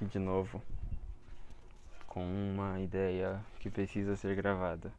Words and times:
Aqui 0.00 0.06
de 0.06 0.18
novo 0.18 0.62
com 2.06 2.24
uma 2.24 2.80
ideia 2.80 3.38
que 3.58 3.68
precisa 3.68 4.16
ser 4.16 4.34
gravada. 4.34 4.90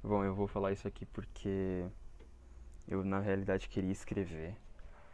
Bom, 0.00 0.22
eu 0.22 0.36
vou 0.36 0.46
falar 0.46 0.70
isso 0.70 0.86
aqui 0.86 1.04
porque 1.04 1.84
eu 2.86 3.04
na 3.04 3.18
realidade 3.18 3.68
queria 3.68 3.90
escrever, 3.90 4.54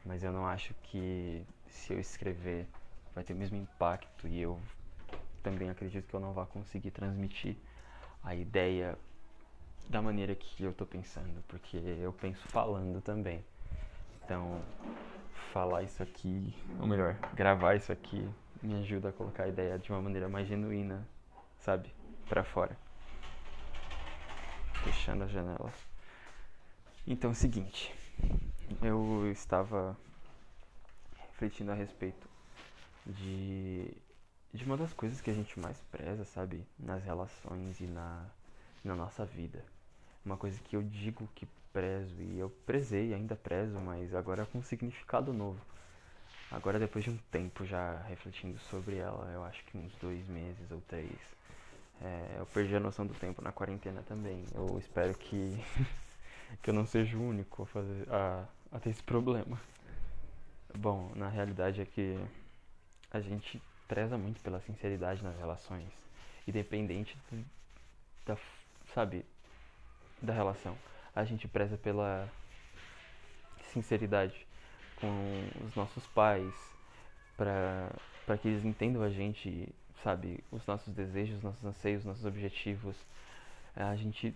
mas 0.04 0.22
eu 0.22 0.32
não 0.32 0.46
acho 0.46 0.74
que 0.82 1.46
se 1.66 1.94
eu 1.94 1.98
escrever 1.98 2.68
vai 3.14 3.24
ter 3.24 3.32
o 3.32 3.36
mesmo 3.36 3.56
impacto 3.56 4.28
e 4.28 4.38
eu 4.38 4.60
também 5.42 5.70
acredito 5.70 6.06
que 6.06 6.14
eu 6.14 6.20
não 6.20 6.34
vá 6.34 6.44
conseguir 6.44 6.90
transmitir 6.90 7.56
a 8.22 8.34
ideia 8.34 8.98
da 9.88 10.02
maneira 10.02 10.34
que 10.34 10.62
eu 10.62 10.74
tô 10.74 10.84
pensando, 10.84 11.42
porque 11.48 11.78
eu 11.78 12.12
penso 12.12 12.46
falando 12.48 13.00
também. 13.00 13.42
Então, 14.22 14.60
falar 15.54 15.84
isso 15.84 16.02
aqui, 16.02 16.54
ou 16.78 16.86
melhor, 16.86 17.16
gravar 17.34 17.76
isso 17.76 17.90
aqui 17.90 18.28
me 18.62 18.74
ajuda 18.74 19.08
a 19.08 19.12
colocar 19.12 19.44
a 19.44 19.48
ideia 19.48 19.78
de 19.78 19.90
uma 19.90 20.00
maneira 20.00 20.28
mais 20.28 20.46
genuína, 20.46 21.06
sabe? 21.58 21.92
Para 22.28 22.44
fora. 22.44 22.76
Fechando 24.84 25.24
a 25.24 25.26
janela. 25.26 25.72
Então 27.06 27.30
é 27.30 27.32
o 27.32 27.36
seguinte, 27.36 27.92
eu 28.80 29.30
estava 29.30 29.96
refletindo 31.42 31.72
a 31.72 31.74
respeito 31.74 32.28
de, 33.04 33.92
de 34.52 34.64
uma 34.64 34.76
das 34.76 34.92
coisas 34.92 35.20
que 35.20 35.30
a 35.30 35.34
gente 35.34 35.58
mais 35.58 35.80
preza, 35.90 36.24
sabe? 36.24 36.64
Nas 36.78 37.02
relações 37.02 37.80
e 37.80 37.86
na, 37.86 38.24
na 38.84 38.94
nossa 38.94 39.24
vida. 39.24 39.64
Uma 40.24 40.36
coisa 40.36 40.60
que 40.62 40.76
eu 40.76 40.82
digo 40.82 41.28
que 41.34 41.46
prezo 41.72 42.20
e 42.20 42.38
eu 42.38 42.50
prezei, 42.64 43.12
ainda 43.12 43.34
prezo, 43.34 43.80
mas 43.80 44.14
agora 44.14 44.46
com 44.46 44.58
um 44.58 44.62
significado 44.62 45.32
novo. 45.32 45.60
Agora, 46.52 46.78
depois 46.78 47.02
de 47.02 47.10
um 47.10 47.16
tempo 47.30 47.64
já 47.64 47.96
refletindo 48.02 48.58
sobre 48.58 48.96
ela, 48.96 49.30
eu 49.32 49.42
acho 49.42 49.64
que 49.64 49.78
uns 49.78 49.90
dois 49.94 50.28
meses 50.28 50.70
ou 50.70 50.82
três, 50.82 51.10
é, 52.02 52.36
eu 52.38 52.44
perdi 52.44 52.76
a 52.76 52.80
noção 52.80 53.06
do 53.06 53.14
tempo 53.14 53.40
na 53.40 53.50
quarentena 53.50 54.02
também. 54.02 54.44
Eu 54.54 54.78
espero 54.78 55.14
que, 55.14 55.58
que 56.60 56.68
eu 56.68 56.74
não 56.74 56.86
seja 56.86 57.16
o 57.16 57.26
único 57.26 57.62
a, 57.62 57.66
fazer, 57.66 58.06
a, 58.12 58.44
a 58.70 58.78
ter 58.78 58.90
esse 58.90 59.02
problema. 59.02 59.58
Bom, 60.76 61.10
na 61.16 61.30
realidade 61.30 61.80
é 61.80 61.86
que 61.86 62.18
a 63.10 63.20
gente 63.20 63.60
preza 63.88 64.18
muito 64.18 64.42
pela 64.42 64.60
sinceridade 64.60 65.22
nas 65.24 65.36
relações, 65.38 65.88
independente 66.46 67.16
do, 67.30 67.42
da, 68.26 68.36
sabe, 68.94 69.24
da 70.20 70.34
relação. 70.34 70.76
A 71.16 71.24
gente 71.24 71.48
preza 71.48 71.78
pela 71.78 72.28
sinceridade 73.72 74.46
com 75.02 75.66
os 75.66 75.74
nossos 75.74 76.06
pais, 76.06 76.54
para 77.36 78.38
que 78.40 78.46
eles 78.46 78.64
entendam 78.64 79.02
a 79.02 79.10
gente, 79.10 79.68
sabe, 80.02 80.42
os 80.52 80.64
nossos 80.64 80.94
desejos, 80.94 81.38
os 81.38 81.42
nossos 81.42 81.64
anseios, 81.64 82.02
os 82.02 82.06
nossos 82.06 82.24
objetivos. 82.24 82.96
A 83.74 83.96
gente 83.96 84.32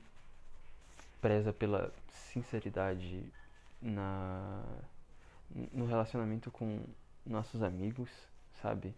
preza 1.21 1.53
pela 1.53 1.93
sinceridade 2.11 3.25
na 3.81 4.63
no 5.73 5.87
relacionamento 5.87 6.51
com 6.51 6.81
nossos 7.25 7.63
amigos, 7.63 8.11
sabe? 8.61 8.93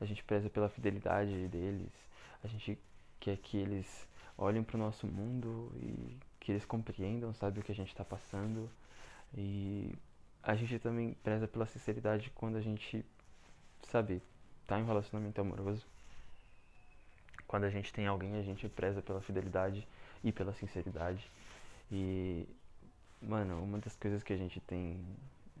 A 0.00 0.04
gente 0.04 0.24
preza 0.24 0.50
pela 0.50 0.68
fidelidade 0.68 1.46
deles. 1.46 1.92
A 2.42 2.48
gente 2.48 2.76
quer 3.20 3.36
que 3.36 3.56
eles 3.56 4.08
olhem 4.36 4.64
para 4.64 4.76
o 4.76 4.80
nosso 4.80 5.06
mundo 5.06 5.70
e 5.76 6.16
que 6.40 6.50
eles 6.50 6.64
compreendam, 6.64 7.32
sabe, 7.32 7.60
o 7.60 7.62
que 7.62 7.70
a 7.70 7.74
gente 7.74 7.90
está 7.90 8.04
passando. 8.04 8.68
E 9.36 9.94
a 10.42 10.54
gente 10.54 10.78
também 10.78 11.14
preza 11.22 11.46
pela 11.46 11.66
sinceridade 11.66 12.30
quando 12.34 12.56
a 12.56 12.60
gente, 12.60 13.04
sabe, 13.90 14.20
tá 14.66 14.78
em 14.78 14.84
relacionamento 14.84 15.40
amoroso. 15.40 15.86
Quando 17.46 17.64
a 17.64 17.70
gente 17.70 17.92
tem 17.92 18.06
alguém, 18.06 18.36
a 18.36 18.42
gente 18.42 18.68
preza 18.68 19.00
pela 19.00 19.20
fidelidade 19.20 19.86
e 20.24 20.32
pela 20.32 20.52
sinceridade. 20.54 21.30
E, 21.90 22.46
mano, 23.20 23.62
uma 23.62 23.78
das 23.78 23.94
coisas 23.94 24.22
que 24.22 24.32
a 24.32 24.36
gente 24.36 24.58
tem 24.60 24.98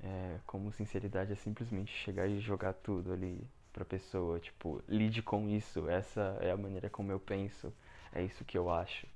é, 0.02 0.38
como 0.46 0.72
sinceridade 0.72 1.32
é 1.32 1.36
simplesmente 1.36 1.92
chegar 1.92 2.26
e 2.26 2.40
jogar 2.40 2.72
tudo 2.72 3.12
ali 3.12 3.38
pra 3.72 3.84
pessoa. 3.84 4.40
Tipo, 4.40 4.82
lide 4.88 5.22
com 5.22 5.48
isso. 5.48 5.88
Essa 5.88 6.38
é 6.40 6.50
a 6.50 6.56
maneira 6.56 6.90
como 6.90 7.12
eu 7.12 7.20
penso. 7.20 7.72
É 8.12 8.22
isso 8.22 8.44
que 8.44 8.56
eu 8.58 8.70
acho. 8.70 9.06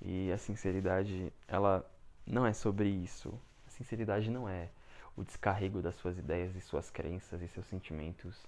E 0.00 0.30
a 0.30 0.38
sinceridade, 0.38 1.32
ela 1.48 1.84
não 2.26 2.46
é 2.46 2.52
sobre 2.52 2.88
isso. 2.88 3.32
A 3.66 3.70
sinceridade 3.70 4.30
não 4.30 4.48
é 4.48 4.68
o 5.16 5.24
descarrego 5.24 5.82
das 5.82 5.94
suas 5.96 6.18
ideias 6.18 6.54
e 6.56 6.60
suas 6.60 6.90
crenças 6.90 7.42
e 7.42 7.48
seus 7.48 7.66
sentimentos 7.66 8.46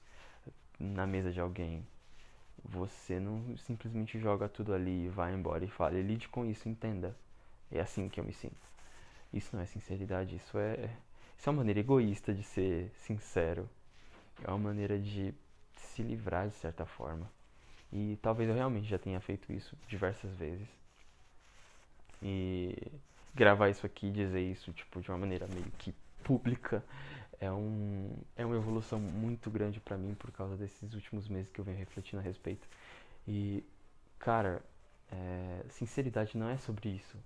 na 0.78 1.06
mesa 1.06 1.30
de 1.30 1.40
alguém. 1.40 1.86
Você 2.64 3.20
não 3.20 3.56
simplesmente 3.58 4.18
joga 4.18 4.48
tudo 4.48 4.72
ali, 4.72 5.08
vai 5.08 5.34
embora 5.34 5.64
e 5.64 5.68
fala, 5.68 6.00
lide 6.00 6.28
com 6.28 6.44
isso, 6.44 6.68
entenda. 6.68 7.14
É 7.70 7.80
assim 7.80 8.08
que 8.08 8.18
eu 8.18 8.24
me 8.24 8.32
sinto. 8.32 8.74
Isso 9.32 9.54
não 9.54 9.62
é 9.62 9.66
sinceridade, 9.66 10.36
isso 10.36 10.56
é, 10.58 10.90
isso 11.36 11.48
é 11.48 11.50
uma 11.50 11.58
maneira 11.58 11.80
egoísta 11.80 12.32
de 12.32 12.42
ser 12.42 12.90
sincero. 12.96 13.68
É 14.42 14.48
uma 14.48 14.58
maneira 14.58 14.98
de 14.98 15.34
se 15.76 16.02
livrar 16.02 16.48
de 16.48 16.54
certa 16.54 16.86
forma. 16.86 17.30
E 17.92 18.18
talvez 18.22 18.48
eu 18.48 18.54
realmente 18.54 18.88
já 18.88 18.98
tenha 18.98 19.20
feito 19.20 19.52
isso 19.52 19.76
diversas 19.86 20.34
vezes. 20.36 20.68
E 22.22 22.76
gravar 23.34 23.68
isso 23.68 23.84
aqui, 23.84 24.10
dizer 24.10 24.40
isso, 24.40 24.72
tipo, 24.72 25.00
de 25.00 25.10
uma 25.10 25.18
maneira 25.18 25.46
meio 25.48 25.70
que 25.78 25.94
pública 26.24 26.82
é, 27.40 27.50
um, 27.50 28.16
é 28.36 28.44
uma 28.44 28.56
evolução 28.56 28.98
muito 28.98 29.50
grande 29.50 29.80
para 29.80 29.96
mim 29.96 30.14
por 30.14 30.30
causa 30.32 30.56
desses 30.56 30.94
últimos 30.94 31.28
meses 31.28 31.50
que 31.50 31.60
eu 31.60 31.64
venho 31.64 31.78
refletindo 31.78 32.20
a 32.20 32.22
respeito. 32.22 32.66
E, 33.28 33.64
cara, 34.18 34.62
é, 35.10 35.64
sinceridade 35.68 36.36
não 36.36 36.48
é 36.48 36.56
sobre 36.56 36.88
isso. 36.88 37.16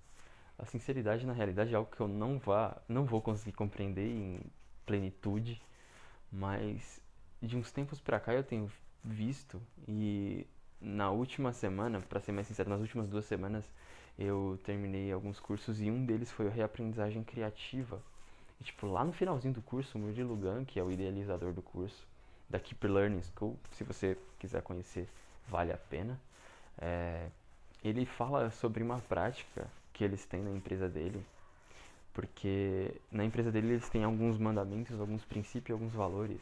A 0.57 0.65
sinceridade, 0.65 1.25
na 1.25 1.33
realidade, 1.33 1.73
é 1.73 1.77
algo 1.77 1.89
que 1.89 2.01
eu 2.01 2.07
não, 2.07 2.37
vá, 2.37 2.77
não 2.87 3.05
vou 3.05 3.21
conseguir 3.21 3.53
compreender 3.53 4.07
em 4.07 4.41
plenitude, 4.85 5.61
mas 6.31 7.01
de 7.41 7.55
uns 7.55 7.71
tempos 7.71 7.99
pra 8.01 8.19
cá 8.19 8.33
eu 8.33 8.43
tenho 8.43 8.69
visto 9.03 9.61
e 9.87 10.45
na 10.81 11.09
última 11.11 11.53
semana, 11.53 12.01
para 12.01 12.19
ser 12.19 12.31
mais 12.33 12.47
sincero, 12.47 12.69
nas 12.69 12.81
últimas 12.81 13.07
duas 13.07 13.25
semanas 13.25 13.65
eu 14.17 14.59
terminei 14.63 15.11
alguns 15.11 15.39
cursos 15.39 15.81
e 15.81 15.89
um 15.89 16.05
deles 16.05 16.29
foi 16.31 16.47
a 16.47 16.51
reaprendizagem 16.51 17.23
criativa 17.23 18.01
e, 18.59 18.63
tipo, 18.63 18.87
lá 18.87 19.03
no 19.03 19.13
finalzinho 19.13 19.53
do 19.53 19.61
curso, 19.61 19.97
o 19.97 20.01
Murilo 20.01 20.35
Gun, 20.35 20.65
que 20.65 20.79
é 20.79 20.83
o 20.83 20.91
idealizador 20.91 21.53
do 21.53 21.61
curso, 21.61 22.05
da 22.49 22.59
Keep 22.59 22.87
Learning 22.87 23.21
School, 23.21 23.57
se 23.71 23.83
você 23.83 24.17
quiser 24.37 24.61
conhecer, 24.61 25.07
vale 25.47 25.71
a 25.71 25.77
pena. 25.77 26.19
É, 26.77 27.27
ele 27.83 28.05
fala 28.05 28.49
sobre 28.51 28.83
uma 28.83 28.99
prática 28.99 29.67
que 29.93 30.03
eles 30.03 30.25
têm 30.25 30.41
na 30.41 30.51
empresa 30.51 30.89
dele, 30.89 31.23
porque 32.13 32.93
na 33.11 33.23
empresa 33.23 33.51
dele 33.51 33.73
eles 33.73 33.89
têm 33.89 34.03
alguns 34.03 34.37
mandamentos, 34.37 34.99
alguns 34.99 35.23
princípios, 35.23 35.75
alguns 35.75 35.93
valores. 35.93 36.41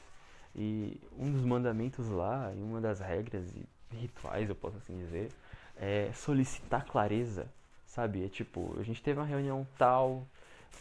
E 0.56 1.00
um 1.18 1.32
dos 1.32 1.44
mandamentos 1.44 2.10
lá, 2.10 2.52
e 2.56 2.62
uma 2.62 2.82
das 2.82 3.00
regras 3.00 3.54
e 3.56 3.96
rituais, 3.96 4.50
eu 4.50 4.56
posso 4.56 4.78
assim 4.78 4.98
dizer, 4.98 5.32
é 5.76 6.12
solicitar 6.14 6.86
clareza, 6.86 7.48
sabe? 7.86 8.26
É 8.26 8.30
tipo, 8.30 8.76
a 8.80 8.84
gente 8.84 9.04
teve 9.04 9.20
uma 9.20 9.26
reunião 9.26 9.68
tal, 9.78 10.26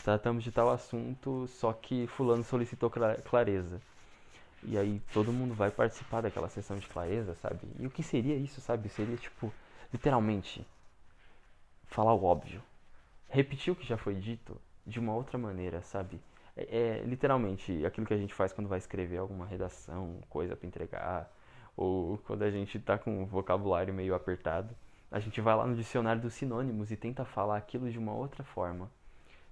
tratamos 0.06 0.44
de 0.44 0.52
tal 0.52 0.70
assunto, 0.70 1.47
só 1.48 1.72
que 1.72 2.06
fulano 2.06 2.44
solicitou 2.44 2.88
clareza. 3.24 3.80
E 4.62 4.78
aí 4.78 5.00
todo 5.12 5.32
mundo 5.32 5.54
vai 5.54 5.70
participar 5.70 6.20
daquela 6.20 6.48
sessão 6.48 6.78
de 6.78 6.86
clareza, 6.86 7.34
sabe? 7.34 7.68
E 7.78 7.86
o 7.86 7.91
que 7.91 8.03
seria 8.03 8.36
isso, 8.36 8.60
sabe? 8.60 8.88
Seria 8.88 9.16
tipo, 9.16 9.53
literalmente, 9.92 10.66
falar 11.84 12.15
o 12.15 12.24
óbvio. 12.24 12.62
Repetir 13.28 13.72
o 13.72 13.77
que 13.77 13.86
já 13.86 13.97
foi 13.97 14.15
dito 14.15 14.56
de 14.86 15.00
uma 15.00 15.15
outra 15.15 15.36
maneira, 15.36 15.83
sabe? 15.83 16.21
É, 16.56 17.00
é 17.00 17.03
literalmente 17.04 17.84
aquilo 17.84 18.06
que 18.06 18.15
a 18.15 18.18
gente 18.18 18.34
faz 18.34 18.53
quando 18.53 18.68
vai 18.68 18.78
escrever 18.78 19.18
alguma 19.18 19.47
redação, 19.47 20.21
coisa 20.28 20.56
para 20.56 20.66
entregar, 20.66 21.32
ou 21.77 22.18
quando 22.18 22.42
a 22.42 22.50
gente 22.50 22.78
tá 22.78 22.97
com 22.97 23.22
o 23.22 23.27
vocabulário 23.27 23.92
meio 23.92 24.15
apertado. 24.15 24.74
A 25.10 25.21
gente 25.21 25.41
vai 25.41 25.54
lá 25.56 25.66
no 25.66 25.77
dicionário 25.77 26.22
dos 26.22 26.34
sinônimos 26.34 26.91
e 26.91 26.97
tenta 26.97 27.24
falar 27.24 27.56
aquilo 27.56 27.91
de 27.91 27.98
uma 27.98 28.12
outra 28.12 28.42
forma 28.44 28.91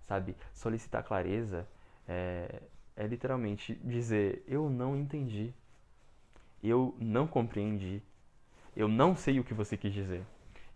sabe? 0.07 0.37
Solicitar 0.53 1.03
clareza 1.03 1.67
é, 2.09 2.63
é 2.97 3.07
literalmente 3.07 3.75
dizer: 3.83 4.45
eu 4.47 4.69
não 4.69 4.97
entendi, 4.97 5.53
eu 6.63 6.95
não 6.99 7.27
compreendi, 7.27 8.03
eu 8.77 8.89
não 8.89 9.17
sei 9.17 9.41
o 9.41 9.45
que 9.45 9.55
você 9.55 9.77
quis 9.77 9.93
dizer. 9.93 10.25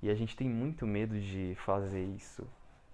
E 0.00 0.10
a 0.10 0.14
gente 0.14 0.36
tem 0.36 0.48
muito 0.48 0.86
medo 0.86 1.18
de 1.18 1.56
fazer 1.64 2.04
isso, 2.04 2.46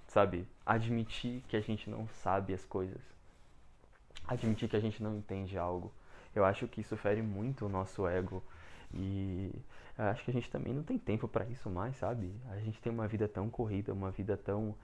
sabe? 0.07 0.47
Admitir 0.65 1.43
que 1.49 1.57
a 1.57 1.61
gente 1.61 1.91
não 1.91 2.09
sabe 2.09 2.55
as 2.55 2.65
coisas, 2.65 3.03
admitir 4.27 4.69
que 4.69 4.77
a 4.77 4.81
gente 4.81 5.03
não 5.03 5.17
entende 5.17 5.59
algo. 5.59 5.93
Eu 6.35 6.45
acho 6.45 6.67
que 6.67 6.81
isso 6.81 6.97
fere 6.97 7.23
muito 7.23 7.67
o 7.67 7.69
nosso 7.69 8.09
ego 8.09 8.43
e 8.93 9.53
acho 9.97 10.25
que 10.25 10.31
a 10.31 10.35
gente 10.35 10.51
também 10.51 10.73
não 10.73 10.83
tem 10.83 10.99
tempo 10.99 11.29
para 11.29 11.45
isso 11.45 11.71
mais, 11.71 11.97
sabe? 11.97 12.35
A 12.51 12.59
gente 12.59 12.81
tem 12.81 12.93
uma 12.93 13.07
vida 13.07 13.29
tão 13.29 13.49
corrida, 13.49 13.93
uma 13.93 14.11
vida 14.11 14.37
tão 14.37 14.75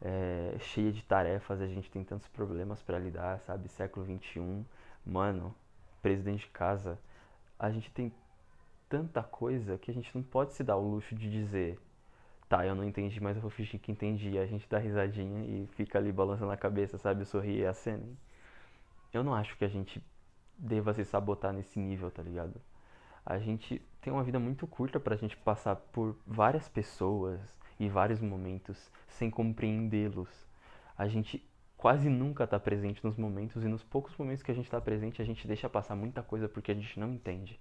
é, 0.00 0.56
cheia 0.60 0.92
de 0.92 1.02
tarefas, 1.02 1.60
a 1.60 1.66
gente 1.66 1.90
tem 1.90 2.04
tantos 2.04 2.28
problemas 2.28 2.82
para 2.82 2.98
lidar, 2.98 3.40
sabe? 3.40 3.68
Século 3.68 4.04
21, 4.06 4.64
mano, 5.04 5.54
preso 6.02 6.22
dentro 6.22 6.40
de 6.40 6.48
casa, 6.48 6.98
a 7.58 7.70
gente 7.70 7.90
tem 7.90 8.12
tanta 8.88 9.22
coisa 9.22 9.78
que 9.78 9.90
a 9.90 9.94
gente 9.94 10.14
não 10.14 10.22
pode 10.22 10.52
se 10.52 10.62
dar 10.62 10.76
o 10.76 10.88
luxo 10.88 11.14
de 11.14 11.30
dizer, 11.30 11.78
tá, 12.48 12.66
eu 12.66 12.74
não 12.74 12.84
entendi, 12.84 13.20
mas 13.20 13.36
eu 13.36 13.42
vou 13.42 13.50
fingir 13.50 13.80
que 13.80 13.90
entendi. 13.90 14.38
A 14.38 14.46
gente 14.46 14.68
dá 14.68 14.78
risadinha 14.78 15.44
e 15.44 15.66
fica 15.74 15.98
ali 15.98 16.12
balançando 16.12 16.52
a 16.52 16.56
cabeça, 16.56 16.98
sabe? 16.98 17.24
Sorrir 17.24 17.60
e 17.60 17.66
a 17.66 17.72
cena. 17.72 18.04
Eu 19.12 19.24
não 19.24 19.34
acho 19.34 19.56
que 19.56 19.64
a 19.64 19.68
gente 19.68 20.02
deva 20.56 20.94
se 20.94 21.04
sabotar 21.04 21.52
nesse 21.52 21.78
nível, 21.78 22.10
tá 22.10 22.22
ligado? 22.22 22.60
A 23.24 23.38
gente 23.38 23.82
tem 24.00 24.12
uma 24.12 24.22
vida 24.22 24.38
muito 24.38 24.66
curta 24.66 25.00
pra 25.00 25.16
gente 25.16 25.36
passar 25.36 25.76
por 25.76 26.16
várias 26.26 26.68
pessoas 26.68 27.40
e 27.78 27.88
vários 27.88 28.20
momentos 28.20 28.90
sem 29.08 29.30
compreendê-los. 29.30 30.28
A 30.96 31.06
gente 31.06 31.42
quase 31.76 32.08
nunca 32.08 32.44
está 32.44 32.58
presente 32.58 33.04
nos 33.04 33.16
momentos 33.16 33.62
e 33.62 33.68
nos 33.68 33.82
poucos 33.82 34.16
momentos 34.16 34.42
que 34.42 34.50
a 34.50 34.54
gente 34.54 34.64
está 34.64 34.80
presente 34.80 35.20
a 35.20 35.24
gente 35.24 35.46
deixa 35.46 35.68
passar 35.68 35.94
muita 35.94 36.22
coisa 36.22 36.48
porque 36.48 36.72
a 36.72 36.74
gente 36.74 36.98
não 36.98 37.12
entende. 37.12 37.60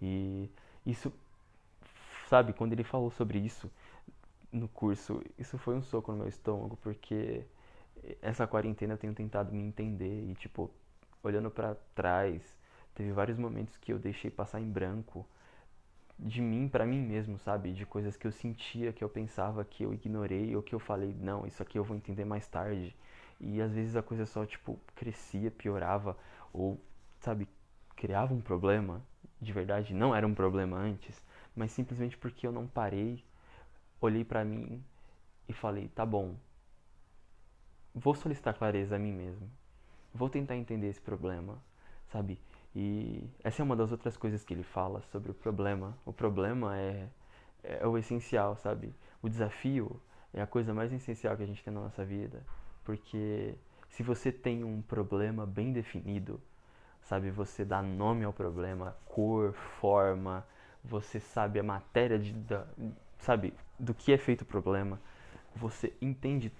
E 0.00 0.50
isso, 0.86 1.12
sabe, 2.28 2.52
quando 2.52 2.72
ele 2.72 2.84
falou 2.84 3.10
sobre 3.10 3.38
isso 3.38 3.70
no 4.50 4.68
curso, 4.68 5.22
isso 5.38 5.58
foi 5.58 5.76
um 5.76 5.82
soco 5.82 6.10
no 6.12 6.18
meu 6.18 6.28
estômago 6.28 6.76
porque 6.82 7.44
essa 8.22 8.46
quarentena 8.46 8.94
eu 8.94 8.98
tenho 8.98 9.14
tentado 9.14 9.52
me 9.52 9.62
entender 9.62 10.30
e 10.30 10.34
tipo, 10.34 10.70
olhando 11.22 11.50
para 11.50 11.76
trás, 11.94 12.42
teve 12.94 13.12
vários 13.12 13.38
momentos 13.38 13.76
que 13.76 13.92
eu 13.92 13.98
deixei 13.98 14.30
passar 14.30 14.60
em 14.60 14.70
branco 14.70 15.26
de 16.22 16.42
mim 16.42 16.68
para 16.68 16.84
mim 16.86 17.00
mesmo, 17.00 17.38
sabe? 17.38 17.72
De 17.72 17.86
coisas 17.86 18.16
que 18.16 18.26
eu 18.26 18.32
sentia, 18.32 18.92
que 18.92 19.02
eu 19.02 19.08
pensava 19.08 19.64
que 19.64 19.82
eu 19.84 19.94
ignorei 19.94 20.54
ou 20.54 20.62
que 20.62 20.74
eu 20.74 20.78
falei, 20.78 21.14
não, 21.18 21.46
isso 21.46 21.62
aqui 21.62 21.78
eu 21.78 21.84
vou 21.84 21.96
entender 21.96 22.24
mais 22.24 22.46
tarde. 22.46 22.94
E 23.40 23.60
às 23.60 23.72
vezes 23.72 23.96
a 23.96 24.02
coisa 24.02 24.26
só, 24.26 24.44
tipo, 24.44 24.78
crescia, 24.94 25.50
piorava 25.50 26.16
ou, 26.52 26.78
sabe, 27.20 27.48
criava 27.96 28.34
um 28.34 28.40
problema. 28.40 29.02
De 29.40 29.52
verdade, 29.52 29.94
não 29.94 30.14
era 30.14 30.26
um 30.26 30.34
problema 30.34 30.76
antes, 30.76 31.22
mas 31.56 31.72
simplesmente 31.72 32.18
porque 32.18 32.46
eu 32.46 32.52
não 32.52 32.66
parei, 32.66 33.24
olhei 34.00 34.24
para 34.24 34.44
mim 34.44 34.84
e 35.48 35.52
falei, 35.54 35.88
tá 35.88 36.04
bom. 36.04 36.36
Vou 37.94 38.14
solicitar 38.14 38.54
clareza 38.54 38.96
a 38.96 38.98
mim 38.98 39.12
mesmo. 39.12 39.50
Vou 40.14 40.28
tentar 40.28 40.56
entender 40.56 40.88
esse 40.88 41.00
problema, 41.00 41.62
sabe? 42.12 42.38
E 42.74 43.28
essa 43.42 43.62
é 43.62 43.64
uma 43.64 43.74
das 43.74 43.90
outras 43.90 44.16
coisas 44.16 44.44
que 44.44 44.54
ele 44.54 44.62
fala 44.62 45.02
sobre 45.10 45.30
o 45.30 45.34
problema. 45.34 45.96
O 46.04 46.12
problema 46.12 46.78
é, 46.78 47.08
é 47.64 47.86
o 47.86 47.98
essencial, 47.98 48.56
sabe? 48.56 48.94
O 49.22 49.28
desafio 49.28 50.00
é 50.32 50.40
a 50.40 50.46
coisa 50.46 50.72
mais 50.72 50.92
essencial 50.92 51.36
que 51.36 51.42
a 51.42 51.46
gente 51.46 51.62
tem 51.62 51.72
na 51.72 51.80
nossa 51.80 52.04
vida. 52.04 52.44
Porque 52.84 53.54
se 53.88 54.02
você 54.02 54.30
tem 54.30 54.62
um 54.64 54.80
problema 54.82 55.44
bem 55.44 55.72
definido, 55.72 56.40
sabe? 57.02 57.30
Você 57.30 57.64
dá 57.64 57.82
nome 57.82 58.24
ao 58.24 58.32
problema, 58.32 58.96
cor, 59.06 59.52
forma, 59.52 60.46
você 60.84 61.18
sabe 61.18 61.58
a 61.58 61.62
matéria 61.62 62.18
de, 62.18 62.32
da, 62.32 62.66
sabe, 63.18 63.52
do 63.78 63.92
que 63.92 64.12
é 64.12 64.18
feito 64.18 64.42
o 64.42 64.46
problema, 64.46 65.00
você 65.54 65.92
entende 66.00 66.52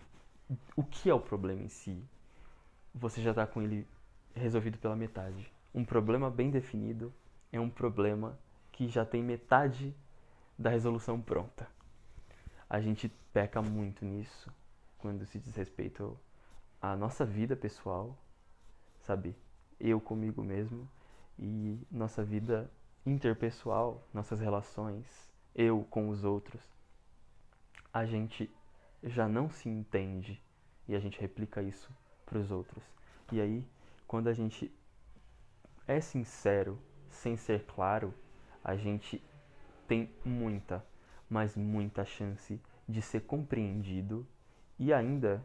o 0.76 0.82
que 0.82 1.08
é 1.08 1.14
o 1.14 1.20
problema 1.20 1.62
em 1.62 1.68
si, 1.68 2.02
você 2.92 3.22
já 3.22 3.30
está 3.30 3.46
com 3.46 3.62
ele 3.62 3.86
resolvido 4.34 4.78
pela 4.78 4.96
metade. 4.96 5.50
Um 5.74 5.84
problema 5.84 6.30
bem 6.30 6.50
definido 6.50 7.12
é 7.52 7.60
um 7.60 7.70
problema 7.70 8.38
que 8.72 8.88
já 8.88 9.04
tem 9.04 9.22
metade 9.22 9.94
da 10.58 10.70
resolução 10.70 11.20
pronta. 11.20 11.68
A 12.68 12.80
gente 12.80 13.08
peca 13.32 13.62
muito 13.62 14.04
nisso 14.04 14.52
quando 14.98 15.24
se 15.26 15.38
diz 15.38 15.54
respeito 15.54 16.18
à 16.80 16.96
nossa 16.96 17.24
vida 17.24 17.56
pessoal, 17.56 18.18
sabe? 19.00 19.36
Eu 19.78 20.00
comigo 20.00 20.42
mesmo 20.42 20.88
e 21.38 21.78
nossa 21.90 22.22
vida 22.24 22.70
interpessoal, 23.06 24.06
nossas 24.12 24.40
relações, 24.40 25.06
eu 25.54 25.84
com 25.84 26.08
os 26.08 26.24
outros. 26.24 26.60
A 27.92 28.04
gente 28.04 28.50
já 29.02 29.28
não 29.28 29.48
se 29.48 29.68
entende 29.68 30.42
e 30.86 30.94
a 30.94 31.00
gente 31.00 31.20
replica 31.20 31.62
isso 31.62 31.90
para 32.26 32.38
os 32.38 32.50
outros. 32.50 32.84
E 33.32 33.40
aí, 33.40 33.64
quando 34.06 34.28
a 34.28 34.32
gente 34.32 34.72
é 35.90 36.00
sincero, 36.00 36.78
sem 37.08 37.36
ser 37.36 37.64
claro, 37.64 38.14
a 38.62 38.76
gente 38.76 39.20
tem 39.88 40.08
muita, 40.24 40.86
mas 41.28 41.56
muita 41.56 42.04
chance 42.04 42.60
de 42.88 43.02
ser 43.02 43.22
compreendido 43.22 44.24
e 44.78 44.92
ainda, 44.92 45.44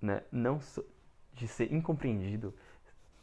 né, 0.00 0.22
não 0.32 0.58
so, 0.58 0.82
de 1.34 1.46
ser 1.46 1.70
incompreendido. 1.70 2.54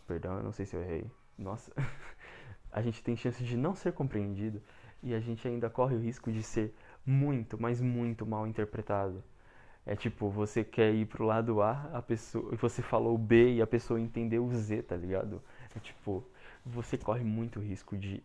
Perdão, 0.06 0.38
eu 0.38 0.44
não 0.44 0.52
sei 0.52 0.68
se 0.68 0.76
eu 0.76 0.84
errei. 0.84 1.10
Nossa. 1.36 1.74
a 2.72 2.80
gente 2.80 3.04
tem 3.04 3.18
chance 3.18 3.44
de 3.44 3.58
não 3.58 3.74
ser 3.74 3.94
compreendido 3.94 4.62
e 5.02 5.16
a 5.16 5.20
gente 5.20 5.48
ainda 5.48 5.68
corre 5.68 5.96
o 5.96 6.00
risco 6.00 6.32
de 6.32 6.44
ser 6.44 6.76
muito, 7.04 7.60
mas 7.60 7.82
muito 7.82 8.24
mal 8.24 8.46
interpretado. 8.46 9.24
É 9.86 9.96
tipo, 9.96 10.30
você 10.30 10.64
quer 10.64 10.94
ir 10.94 11.06
pro 11.06 11.26
lado 11.26 11.62
A, 11.62 11.90
a 11.94 12.02
pessoa, 12.02 12.56
você 12.56 12.82
falou 12.82 13.18
B 13.18 13.56
e 13.56 13.62
a 13.62 13.68
pessoa 13.68 14.00
entendeu 14.00 14.44
o 14.46 14.54
Z, 14.54 14.84
tá 14.84 14.96
ligado? 14.96 15.42
É 15.76 15.80
tipo, 15.80 16.24
você 16.66 16.98
corre 16.98 17.24
muito 17.24 17.60
risco 17.60 17.98
de 17.98 18.24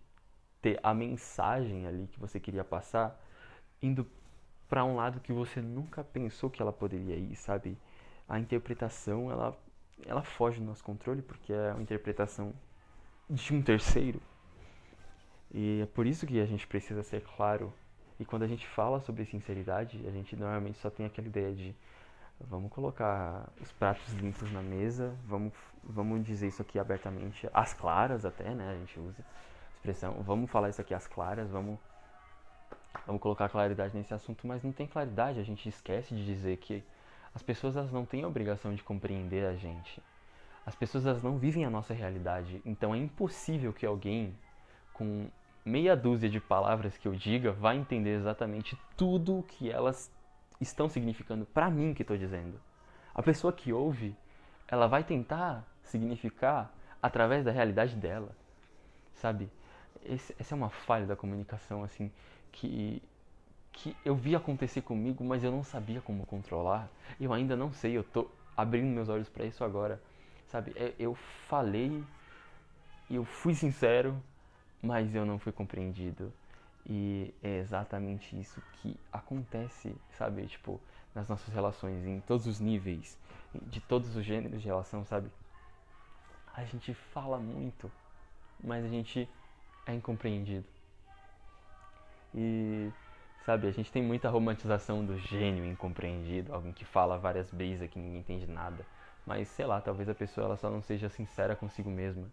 ter 0.63 0.79
a 0.83 0.95
mensagem 0.95 1.87
ali 1.87 2.07
que 2.09 2.19
você 2.19 2.41
queria 2.41 2.65
passar 2.65 3.21
indo 3.83 4.07
para 4.69 4.85
um 4.85 4.97
lado 4.97 5.21
que 5.21 5.33
você 5.33 5.61
nunca 5.61 6.05
pensou 6.05 6.49
que 6.49 6.63
ela 6.63 6.73
poderia 6.73 7.17
ir, 7.17 7.35
sabe? 7.37 7.77
A 8.29 8.39
interpretação, 8.39 9.31
ela 9.31 9.59
ela 10.07 10.23
foge 10.23 10.61
do 10.61 10.65
nosso 10.65 10.83
controle 10.83 11.21
porque 11.21 11.53
é 11.53 11.73
uma 11.73 11.83
interpretação 11.83 12.55
de 13.29 13.53
um 13.53 13.63
terceiro. 13.63 14.21
E 15.53 15.81
é 15.83 15.87
por 15.87 16.07
isso 16.07 16.27
que 16.27 16.41
a 16.41 16.47
gente 16.47 16.67
precisa 16.67 17.03
ser 17.03 17.23
claro. 17.23 17.73
E 18.19 18.25
quando 18.25 18.45
a 18.45 18.47
gente 18.47 18.67
fala 18.67 19.01
sobre 19.01 19.25
sinceridade, 19.25 20.07
a 20.07 20.11
gente 20.11 20.37
normalmente 20.37 20.79
só 20.79 20.91
tem 20.91 21.07
aquela 21.07 21.27
ideia 21.27 21.53
de 21.53 21.75
vamos 22.49 22.73
colocar 22.73 23.49
os 23.61 23.71
pratos 23.73 24.13
limpos 24.15 24.51
na 24.53 24.63
mesa, 24.63 25.15
vamos, 25.25 25.53
vamos 25.83 26.25
dizer 26.25 26.49
isso 26.49 26.63
aqui 26.63 26.79
abertamente, 26.79 27.49
às 27.53 27.75
claras 27.75 28.25
até, 28.25 28.55
né? 28.55 28.71
A 28.71 28.77
gente 28.77 28.99
usa 28.99 29.23
a 29.23 29.73
expressão, 29.75 30.15
vamos 30.23 30.51
falar 30.51 30.71
isso 30.71 30.81
aqui 30.81 30.95
às 30.95 31.07
claras, 31.07 31.51
vamos, 31.51 31.79
vamos 33.07 33.21
colocar 33.21 33.49
claridade 33.49 33.97
nesse 33.97 34.15
assunto, 34.15 34.47
mas 34.47 34.63
não 34.63 34.73
tem 34.73 34.87
claridade, 34.87 35.41
a 35.41 35.45
gente 35.45 35.69
esquece 35.69 36.15
de 36.15 36.25
dizer 36.25 36.57
que 36.59 36.83
as 37.35 37.43
pessoas 37.43 37.77
elas 37.77 37.93
não 37.93 38.05
têm 38.05 38.25
a 38.25 38.29
obrigação 38.29 38.75
de 38.75 38.83
compreender 38.83 39.47
a 39.47 39.55
gente. 39.55 40.03
As 40.65 40.75
pessoas 40.75 41.07
elas 41.07 41.23
não 41.23 41.39
vivem 41.39 41.65
a 41.65 41.71
nossa 41.71 41.95
realidade, 41.95 42.61
então 42.65 42.95
é 42.95 42.99
impossível 42.99 43.73
que 43.73 43.87
alguém 43.87 44.37
com 44.93 45.29
meia 45.65 45.97
dúzia 45.97 46.29
de 46.29 46.41
palavras 46.41 46.97
que 46.97 47.07
eu 47.07 47.15
diga 47.15 47.53
vá 47.53 47.75
entender 47.75 48.15
exatamente 48.17 48.79
tudo 48.97 49.39
o 49.39 49.43
que 49.43 49.71
elas 49.71 50.11
estão 50.61 50.89
significando 50.89 51.47
para 51.47 51.71
mim 51.71 51.95
que 51.95 52.03
estou 52.03 52.17
dizendo. 52.17 52.61
A 53.15 53.23
pessoa 53.23 53.53
que 53.53 53.73
ouve, 53.73 54.15
ela 54.69 54.87
vai 54.87 55.03
tentar 55.03 55.65
significar 55.83 56.73
através 57.03 57.45
da 57.45 57.51
realidade 57.51 57.97
dela, 57.97 58.31
sabe? 59.15 59.51
Esse, 60.05 60.35
essa 60.39 60.55
é 60.55 60.57
uma 60.57 60.71
falha 60.71 61.07
da 61.07 61.17
comunicação, 61.17 61.83
assim, 61.83 62.11
que, 62.53 63.03
que 63.73 63.97
eu 64.05 64.15
vi 64.15 64.37
acontecer 64.37 64.83
comigo, 64.83 65.25
mas 65.25 65.43
eu 65.43 65.51
não 65.51 65.63
sabia 65.63 66.01
como 66.01 66.27
controlar. 66.27 66.89
Eu 67.21 67.33
ainda 67.33 67.57
não 67.57 67.73
sei, 67.73 67.97
eu 67.97 68.05
tô 68.05 68.31
abrindo 68.57 68.87
meus 68.87 69.09
olhos 69.09 69.29
para 69.29 69.45
isso 69.45 69.65
agora, 69.65 70.01
sabe? 70.49 70.73
É, 70.77 70.95
eu 70.99 71.15
falei, 71.49 72.05
eu 73.11 73.25
fui 73.25 73.55
sincero, 73.55 74.23
mas 74.83 75.15
eu 75.15 75.27
não 75.27 75.39
fui 75.39 75.53
compreendido. 75.53 76.33
E 76.87 77.35
é 77.43 77.59
exatamente 77.59 78.39
isso 78.39 78.63
que 78.73 78.97
acontece, 79.13 79.95
sabe? 80.13 80.47
Tipo, 80.47 80.81
nas 81.15 81.29
nossas 81.29 81.53
relações, 81.53 82.07
em 82.07 82.21
todos 82.21 82.47
os 82.47 82.61
níveis, 82.61 83.19
de 83.55 83.81
todos 83.81 84.15
os 84.17 84.25
gêneros 84.25 84.61
de 84.61 84.67
relação, 84.67 85.05
sabe? 85.05 85.31
A 86.55 86.65
gente 86.65 86.95
fala 86.95 87.39
muito, 87.39 87.91
mas 88.63 88.85
a 88.85 88.89
gente 88.89 89.29
é 89.87 89.95
incompreendido. 89.95 90.67
E, 92.35 92.91
sabe, 93.45 93.67
a 93.67 93.71
gente 93.73 93.91
tem 93.91 94.03
muita 94.03 94.29
romantização 94.29 95.05
do 95.05 95.17
gênio 95.19 95.65
incompreendido, 95.65 96.55
alguém 96.55 96.73
que 96.73 96.85
fala 96.85 97.19
várias 97.19 97.51
vezes 97.51 97.91
que 97.91 97.99
ninguém 97.99 98.21
entende 98.21 98.47
nada. 98.47 98.87
Mas, 99.27 99.49
sei 99.49 99.67
lá, 99.67 99.81
talvez 99.81 100.09
a 100.09 100.15
pessoa 100.15 100.47
ela 100.47 100.57
só 100.57 100.71
não 100.71 100.83
seja 100.83 101.09
sincera 101.09 101.57
consigo 101.57 101.91
mesma. 101.91 102.27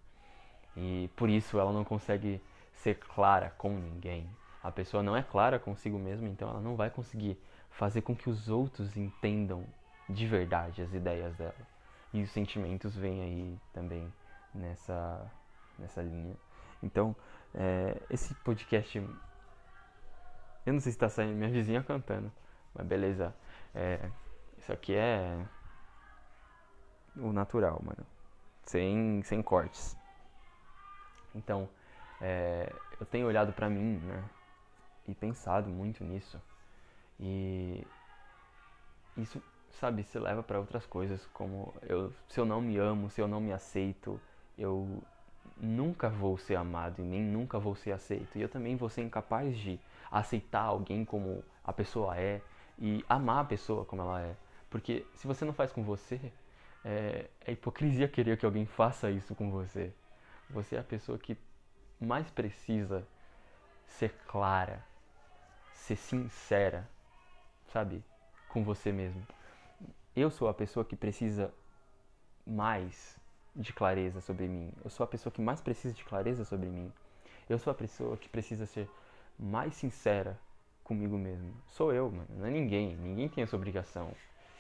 E 0.75 1.09
por 1.15 1.29
isso 1.29 1.59
ela 1.59 1.73
não 1.73 1.83
consegue 1.83 2.41
ser 2.77 2.95
clara 2.95 3.51
com 3.57 3.69
ninguém. 3.69 4.29
A 4.63 4.71
pessoa 4.71 5.03
não 5.03 5.15
é 5.15 5.23
clara 5.23 5.59
consigo 5.59 5.97
mesma, 5.97 6.27
então 6.27 6.49
ela 6.49 6.61
não 6.61 6.75
vai 6.75 6.89
conseguir 6.89 7.39
fazer 7.69 8.01
com 8.01 8.15
que 8.15 8.29
os 8.29 8.49
outros 8.49 8.97
entendam 8.97 9.65
de 10.09 10.25
verdade 10.25 10.81
as 10.81 10.93
ideias 10.93 11.35
dela. 11.35 11.55
E 12.13 12.21
os 12.23 12.31
sentimentos 12.31 12.95
vêm 12.95 13.21
aí 13.21 13.59
também 13.73 14.11
nessa, 14.53 15.31
nessa 15.77 16.01
linha. 16.01 16.35
Então, 16.81 17.15
é, 17.53 18.01
esse 18.09 18.33
podcast. 18.35 18.97
Eu 20.65 20.73
não 20.73 20.79
sei 20.79 20.91
se 20.91 20.97
está 20.97 21.09
saindo 21.09 21.35
minha 21.35 21.49
vizinha 21.49 21.81
cantando, 21.83 22.31
mas 22.73 22.85
beleza. 22.85 23.33
É, 23.73 24.09
isso 24.57 24.71
aqui 24.71 24.93
é 24.93 25.45
o 27.15 27.31
natural, 27.31 27.81
mano. 27.83 28.05
Sem, 28.63 29.21
sem 29.23 29.41
cortes. 29.41 29.97
Então, 31.33 31.69
É, 32.21 32.71
eu 32.99 33.05
tenho 33.05 33.27
olhado 33.27 33.53
para 33.53 33.69
mim, 33.69 33.99
né? 34.03 34.23
E 35.07 35.13
pensado 35.13 35.69
muito 35.69 36.03
nisso. 36.03 36.41
E 37.19 37.85
isso, 39.15 39.41
sabe, 39.71 40.03
se 40.03 40.19
leva 40.19 40.43
para 40.43 40.59
outras 40.59 40.85
coisas, 40.85 41.25
como 41.33 41.73
eu, 41.81 42.13
se 42.27 42.39
eu 42.39 42.45
não 42.45 42.61
me 42.61 42.77
amo, 42.77 43.09
se 43.09 43.21
eu 43.21 43.27
não 43.27 43.39
me 43.39 43.51
aceito, 43.51 44.19
eu 44.57 45.01
nunca 45.55 46.09
vou 46.09 46.37
ser 46.37 46.55
amado 46.55 47.01
e 47.01 47.05
nem 47.05 47.21
nunca 47.21 47.59
vou 47.59 47.75
ser 47.75 47.91
aceito. 47.91 48.37
E 48.37 48.41
eu 48.41 48.49
também 48.49 48.75
vou 48.75 48.89
ser 48.89 49.01
incapaz 49.01 49.57
de 49.57 49.79
aceitar 50.11 50.63
alguém 50.63 51.03
como 51.05 51.43
a 51.63 51.73
pessoa 51.73 52.17
é 52.17 52.41
e 52.79 53.03
amar 53.09 53.41
a 53.41 53.45
pessoa 53.45 53.85
como 53.85 54.01
ela 54.01 54.21
é. 54.21 54.35
Porque 54.69 55.05
se 55.15 55.25
você 55.27 55.45
não 55.45 55.53
faz 55.53 55.71
com 55.71 55.83
você, 55.83 56.19
é, 56.83 57.29
é 57.45 57.51
hipocrisia 57.51 58.07
querer 58.07 58.37
que 58.37 58.45
alguém 58.45 58.65
faça 58.65 59.09
isso 59.09 59.33
com 59.35 59.49
você. 59.49 59.91
Você 60.49 60.75
é 60.75 60.79
a 60.79 60.83
pessoa 60.83 61.17
que 61.17 61.37
mais 61.99 62.29
precisa 62.29 63.07
ser 63.85 64.13
clara, 64.27 64.83
ser 65.73 65.95
sincera, 65.95 66.87
sabe? 67.71 68.03
Com 68.49 68.63
você 68.63 68.91
mesmo. 68.91 69.25
Eu 70.15 70.29
sou 70.29 70.47
a 70.47 70.53
pessoa 70.53 70.83
que 70.83 70.95
precisa 70.95 71.53
mais 72.45 73.17
de 73.55 73.73
clareza 73.73 74.21
sobre 74.21 74.47
mim. 74.47 74.71
Eu 74.83 74.89
sou 74.89 75.03
a 75.03 75.07
pessoa 75.07 75.31
que 75.31 75.41
mais 75.41 75.61
precisa 75.61 75.93
de 75.93 76.03
clareza 76.03 76.45
sobre 76.45 76.69
mim. 76.69 76.91
Eu 77.49 77.57
sou 77.57 77.71
a 77.71 77.75
pessoa 77.75 78.17
que 78.17 78.29
precisa 78.29 78.65
ser 78.65 78.89
mais 79.37 79.73
sincera 79.75 80.39
comigo 80.83 81.17
mesmo. 81.17 81.53
Sou 81.67 81.93
eu, 81.93 82.09
mano. 82.09 82.27
Não 82.37 82.45
é 82.45 82.49
ninguém. 82.49 82.95
Ninguém 82.95 83.27
tem 83.29 83.43
essa 83.43 83.55
obrigação. 83.55 84.11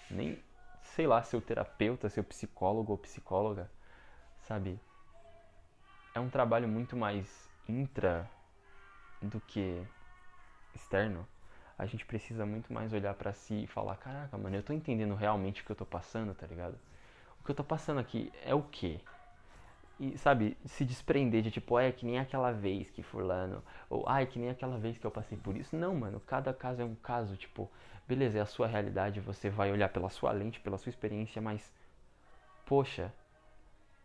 Nem, 0.09 0.41
sei 0.81 1.07
lá, 1.07 1.21
seu 1.23 1.41
terapeuta, 1.41 2.09
seu 2.09 2.23
psicólogo 2.23 2.91
ou 2.91 2.97
psicóloga, 2.97 3.69
sabe? 4.41 4.79
É 6.17 6.19
um 6.19 6.29
trabalho 6.29 6.67
muito 6.67 6.97
mais 6.97 7.47
intra 7.69 8.27
do 9.21 9.39
que 9.39 9.85
externo. 10.73 11.27
A 11.77 11.85
gente 11.85 12.07
precisa 12.07 12.43
muito 12.43 12.73
mais 12.73 12.91
olhar 12.91 13.13
para 13.13 13.31
si 13.33 13.65
e 13.65 13.67
falar: 13.67 13.97
caraca, 13.97 14.35
mano, 14.35 14.55
eu 14.55 14.63
tô 14.63 14.73
entendendo 14.73 15.13
realmente 15.13 15.61
o 15.61 15.65
que 15.65 15.71
eu 15.71 15.75
tô 15.75 15.85
passando, 15.85 16.33
tá 16.33 16.47
ligado? 16.47 16.75
O 17.39 17.43
que 17.43 17.51
eu 17.51 17.55
tô 17.55 17.63
passando 17.63 17.99
aqui 17.99 18.33
é 18.43 18.55
o 18.55 18.63
quê? 18.63 18.99
E, 19.99 20.17
sabe, 20.17 20.57
se 20.65 20.83
desprender 20.83 21.43
de 21.43 21.51
tipo, 21.51 21.77
é 21.77 21.91
que 21.91 22.03
nem 22.03 22.17
aquela 22.17 22.51
vez 22.51 22.89
que 22.89 23.03
fulano, 23.03 23.63
ou 23.87 24.03
ai, 24.09 24.25
que 24.25 24.39
nem 24.39 24.49
aquela 24.49 24.79
vez 24.79 24.97
que 24.97 25.05
eu 25.05 25.11
passei 25.11 25.37
por 25.37 25.55
isso. 25.55 25.75
Não, 25.75 25.93
mano, 25.93 26.19
cada 26.21 26.51
caso 26.51 26.81
é 26.81 26.85
um 26.85 26.95
caso, 26.95 27.37
tipo, 27.37 27.69
beleza, 28.07 28.39
é 28.39 28.41
a 28.41 28.45
sua 28.47 28.65
realidade, 28.65 29.19
você 29.19 29.51
vai 29.51 29.71
olhar 29.71 29.89
pela 29.89 30.09
sua 30.09 30.31
lente, 30.31 30.59
pela 30.61 30.79
sua 30.79 30.89
experiência, 30.89 31.39
mas, 31.39 31.71
poxa, 32.65 33.13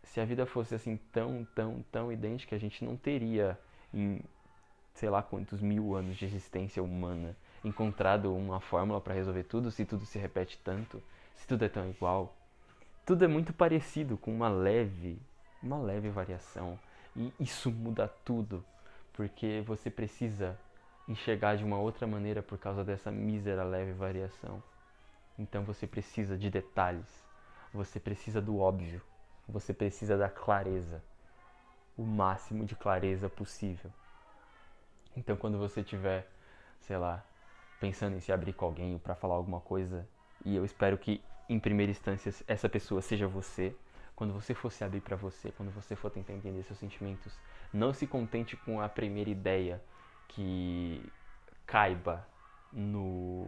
se 0.03 0.19
a 0.19 0.25
vida 0.25 0.45
fosse 0.45 0.75
assim 0.75 0.97
tão, 1.11 1.47
tão, 1.55 1.83
tão 1.91 2.11
idêntica, 2.11 2.55
a 2.55 2.59
gente 2.59 2.83
não 2.83 2.95
teria 2.95 3.57
em 3.93 4.21
sei 4.93 5.09
lá 5.09 5.23
quantos 5.23 5.59
mil 5.59 5.95
anos 5.95 6.17
de 6.17 6.25
existência 6.25 6.83
humana 6.83 7.35
encontrado 7.63 8.35
uma 8.35 8.59
fórmula 8.59 9.01
para 9.01 9.15
resolver 9.15 9.43
tudo, 9.45 9.71
se 9.71 9.85
tudo 9.85 10.05
se 10.05 10.19
repete 10.19 10.59
tanto, 10.63 11.01
se 11.35 11.47
tudo 11.47 11.65
é 11.65 11.69
tão 11.69 11.89
igual. 11.89 12.35
Tudo 13.05 13.25
é 13.25 13.27
muito 13.27 13.53
parecido, 13.53 14.17
com 14.17 14.33
uma 14.33 14.49
leve 14.49 15.19
uma 15.63 15.79
leve 15.79 16.09
variação. 16.09 16.77
E 17.15 17.31
isso 17.39 17.71
muda 17.71 18.07
tudo, 18.07 18.63
porque 19.13 19.63
você 19.65 19.89
precisa 19.89 20.59
enxergar 21.07 21.55
de 21.55 21.63
uma 21.63 21.77
outra 21.77 22.05
maneira 22.05 22.43
por 22.43 22.57
causa 22.57 22.83
dessa 22.83 23.11
mísera 23.11 23.63
leve 23.63 23.93
variação. 23.93 24.61
Então 25.39 25.63
você 25.63 25.87
precisa 25.87 26.37
de 26.37 26.49
detalhes, 26.49 27.23
você 27.73 27.99
precisa 27.99 28.41
do 28.41 28.59
óbvio, 28.59 29.01
você 29.47 29.73
precisa 29.73 30.17
da 30.17 30.29
clareza, 30.29 31.03
o 31.97 32.03
máximo 32.03 32.65
de 32.65 32.75
clareza 32.75 33.29
possível. 33.29 33.91
Então 35.15 35.35
quando 35.35 35.57
você 35.57 35.83
tiver, 35.83 36.27
sei 36.81 36.97
lá, 36.97 37.23
pensando 37.79 38.15
em 38.15 38.19
se 38.19 38.31
abrir 38.31 38.53
com 38.53 38.65
alguém 38.65 38.97
para 38.97 39.15
falar 39.15 39.35
alguma 39.35 39.59
coisa, 39.59 40.07
e 40.45 40.55
eu 40.55 40.65
espero 40.65 40.97
que 40.97 41.21
em 41.49 41.59
primeira 41.59 41.91
instância 41.91 42.33
essa 42.47 42.69
pessoa 42.69 43.01
seja 43.01 43.27
você, 43.27 43.75
quando 44.15 44.33
você 44.33 44.53
for 44.53 44.71
se 44.71 44.83
abrir 44.83 45.01
para 45.01 45.15
você, 45.15 45.51
quando 45.51 45.71
você 45.71 45.95
for 45.95 46.09
tentar 46.09 46.33
entender 46.33 46.63
seus 46.63 46.79
sentimentos, 46.79 47.37
não 47.71 47.93
se 47.93 48.07
contente 48.07 48.55
com 48.55 48.79
a 48.79 48.87
primeira 48.87 49.29
ideia 49.29 49.81
que 50.27 51.11
caiba 51.65 52.25
no 52.71 53.47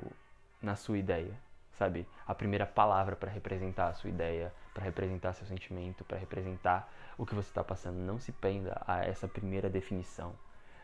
na 0.61 0.75
sua 0.75 0.97
ideia, 0.97 1.39
sabe? 1.77 2.07
A 2.27 2.33
primeira 2.33 2.65
palavra 2.65 3.15
para 3.15 3.31
representar 3.31 3.87
a 3.87 3.93
sua 3.93 4.09
ideia, 4.09 4.53
para 4.73 4.83
representar 4.83 5.33
seu 5.33 5.45
sentimento, 5.45 6.03
para 6.03 6.17
representar 6.17 6.91
o 7.17 7.25
que 7.25 7.35
você 7.35 7.49
está 7.49 7.63
passando. 7.63 7.97
Não 7.97 8.19
se 8.19 8.31
prenda 8.31 8.81
a 8.87 9.03
essa 9.03 9.27
primeira 9.27 9.69
definição. 9.69 10.33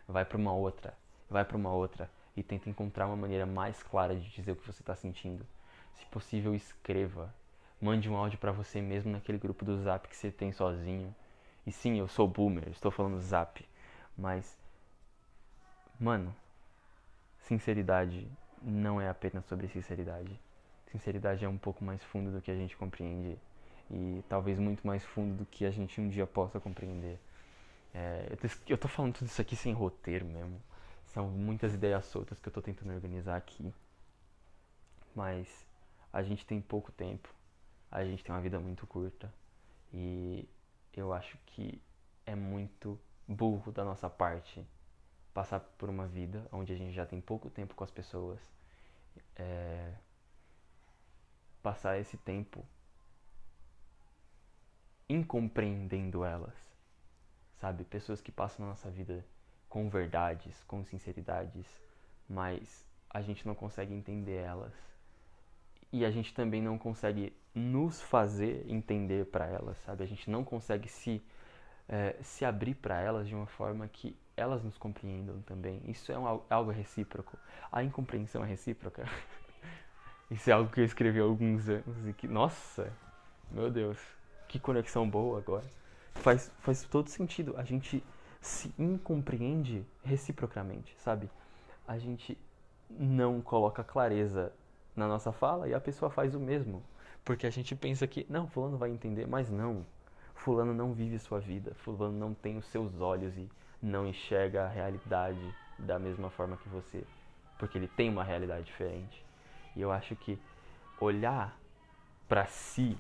Vai 0.08 0.26
para 0.26 0.38
uma 0.38 0.54
outra, 0.54 0.94
vai 1.30 1.46
para 1.46 1.58
uma 1.58 1.72
outra 1.72 2.10
e 2.36 2.44
tenta 2.44 2.70
encontrar 2.70 3.08
uma 3.08 3.16
maneira 3.16 3.46
mais 3.46 3.82
clara 3.84 4.16
de 4.16 4.30
dizer 4.30 4.52
o 4.52 4.56
que 4.56 4.66
você 4.66 4.82
está 4.82 4.96
sentindo. 4.96 5.46
Se 5.96 6.06
possível, 6.08 6.56
escreva, 6.56 7.34
Mande 7.82 8.08
um 8.08 8.16
áudio 8.16 8.38
para 8.38 8.52
você 8.52 8.80
mesmo 8.80 9.12
naquele 9.12 9.40
grupo 9.40 9.66
do 9.66 9.76
Zap 9.82 10.08
que 10.08 10.16
você 10.16 10.30
tem 10.30 10.52
sozinho. 10.52 11.16
E 11.66 11.72
sim, 11.72 11.98
eu 11.98 12.08
sou 12.08 12.28
boomer, 12.28 12.70
estou 12.70 12.92
falando 12.92 13.20
Zap, 13.20 13.68
mas 14.16 14.56
mano, 16.00 16.34
sinceridade 17.40 18.28
não 18.62 19.02
é 19.02 19.10
apenas 19.10 19.46
sobre 19.46 19.68
sinceridade. 19.68 20.40
Sinceridade 20.92 21.46
é 21.46 21.50
um 21.50 21.58
pouco 21.58 21.84
mais 21.84 22.04
fundo 22.04 22.32
do 22.32 22.42
que 22.42 22.52
a 22.52 22.56
gente 22.56 22.76
compreende 22.76 23.38
e 23.90 24.24
talvez 24.30 24.60
muito 24.60 24.86
mais 24.86 25.04
fundo 25.04 25.36
do 25.36 25.46
que 25.46 25.66
a 25.66 25.72
gente 25.72 26.00
um 26.00 26.10
dia 26.10 26.28
possa 26.28 26.60
compreender. 26.60 27.20
É, 27.94 28.28
eu, 28.30 28.38
tô, 28.38 28.48
eu 28.70 28.78
tô 28.78 28.88
falando 28.88 29.14
tudo 29.14 29.28
isso 29.28 29.42
aqui 29.42 29.56
sem 29.56 29.74
roteiro 29.74 30.26
mesmo. 30.26 30.62
São 31.06 31.30
muitas 31.30 31.74
ideias 31.74 32.06
soltas 32.06 32.40
que 32.40 32.48
eu 32.48 32.54
tô 32.54 32.62
tentando 32.62 32.94
organizar 32.94 33.36
aqui. 33.36 33.74
Mas 35.16 35.48
a 36.12 36.24
gente 36.24 36.46
tem 36.46 36.62
pouco 36.62 36.92
tempo 36.92 37.34
a 37.92 38.06
gente 38.06 38.24
tem 38.24 38.34
uma 38.34 38.42
vida 38.42 38.58
muito 38.60 38.88
curta 38.88 39.32
e 39.94 40.48
eu 40.94 41.12
acho 41.12 41.38
que 41.46 41.82
é 42.26 42.34
muito 42.34 42.98
burro 43.28 43.72
da 43.72 43.84
nossa 43.84 44.10
parte 44.10 44.66
passar 45.34 45.60
por 45.60 45.90
uma 45.90 46.08
vida 46.08 46.48
onde 46.52 46.72
a 46.72 46.76
gente 46.76 46.94
já 46.94 47.06
tem 47.06 47.20
pouco 47.20 47.50
tempo 47.50 47.76
com 47.76 47.84
as 47.84 47.92
pessoas, 47.92 48.40
é, 49.36 49.94
passar 51.62 52.00
esse 52.00 52.18
tempo 52.18 52.66
incompreendendo 55.08 56.24
elas, 56.24 56.56
sabe? 57.60 57.84
Pessoas 57.84 58.22
que 58.22 58.32
passam 58.32 58.66
na 58.66 58.72
nossa 58.72 58.90
vida 58.90 59.26
com 59.68 59.90
verdades, 59.90 60.64
com 60.64 60.84
sinceridades, 60.86 61.68
mas 62.30 62.86
a 63.10 63.22
gente 63.22 63.46
não 63.46 63.54
consegue 63.54 63.94
entender 63.94 64.38
elas 64.38 64.74
e 65.92 66.06
a 66.06 66.12
gente 66.12 66.34
também 66.34 66.62
não 66.62 66.78
consegue 66.78 67.36
nos 67.54 68.02
fazer 68.02 68.66
entender 68.70 69.26
para 69.26 69.46
elas, 69.46 69.78
sabe? 69.80 70.04
A 70.04 70.08
gente 70.08 70.30
não 70.30 70.44
consegue 70.44 70.88
se 70.88 71.22
é, 71.92 72.16
se 72.22 72.46
abrir 72.46 72.76
para 72.76 73.02
elas 73.02 73.28
de 73.28 73.36
uma 73.36 73.46
forma 73.46 73.88
que 73.88 74.18
elas 74.38 74.64
nos 74.64 74.78
compreendam 74.78 75.42
também. 75.42 75.82
Isso 75.86 76.12
é 76.12 76.18
um, 76.18 76.42
algo 76.50 76.72
recíproco. 76.72 77.38
A 77.72 77.84
incompreensão 77.84 78.44
é 78.44 78.48
recíproca. 78.48 79.04
Isso 80.32 80.50
é 80.50 80.54
algo 80.54 80.72
que 80.72 80.80
eu 80.80 80.86
escrevi 80.86 81.20
há 81.20 81.24
alguns 81.24 81.68
anos 81.68 82.08
e 82.08 82.14
que, 82.14 82.26
nossa, 82.26 82.90
meu 83.52 83.70
Deus, 83.70 83.98
que 84.48 84.62
conexão 84.62 85.08
boa 85.10 85.40
agora. 85.40 85.66
Faz, 86.16 86.50
faz 86.60 86.84
todo 86.84 87.10
sentido. 87.10 87.54
A 87.58 87.64
gente 87.66 88.02
se 88.40 88.74
incompreende 88.80 89.86
reciprocamente, 90.02 90.96
sabe? 91.00 91.30
A 91.86 91.98
gente 91.98 92.38
não 92.90 93.42
coloca 93.42 93.84
clareza 93.84 94.54
na 94.96 95.06
nossa 95.06 95.34
fala 95.34 95.68
e 95.68 95.74
a 95.74 95.82
pessoa 95.82 96.10
faz 96.10 96.34
o 96.34 96.40
mesmo. 96.40 96.82
Porque 97.26 97.46
a 97.46 97.52
gente 97.52 97.76
pensa 97.76 98.08
que, 98.08 98.26
não, 98.30 98.48
fulano 98.48 98.78
vai 98.78 98.90
entender, 98.90 99.28
mas 99.28 99.50
não. 99.50 99.86
Fulano 100.34 100.74
não 100.74 100.94
vive 100.94 101.20
sua 101.20 101.42
vida, 101.42 101.74
fulano 101.76 102.18
não 102.18 102.34
tem 102.34 102.58
os 102.58 102.66
seus 102.68 103.02
olhos 103.02 103.38
e 103.38 103.50
não 103.82 104.08
enxerga 104.08 104.64
a 104.64 104.70
realidade 104.70 105.54
da 105.78 106.00
mesma 106.00 106.30
forma 106.30 106.56
que 106.56 106.70
você, 106.70 107.04
porque 107.60 107.78
ele 107.78 107.88
tem 107.90 108.10
uma 108.10 108.24
realidade 108.24 108.64
diferente. 108.64 109.30
E 109.76 109.82
eu 109.82 109.92
acho 109.92 110.16
que 110.16 110.40
olhar 111.00 111.58
para 112.28 112.46
si 112.46 112.98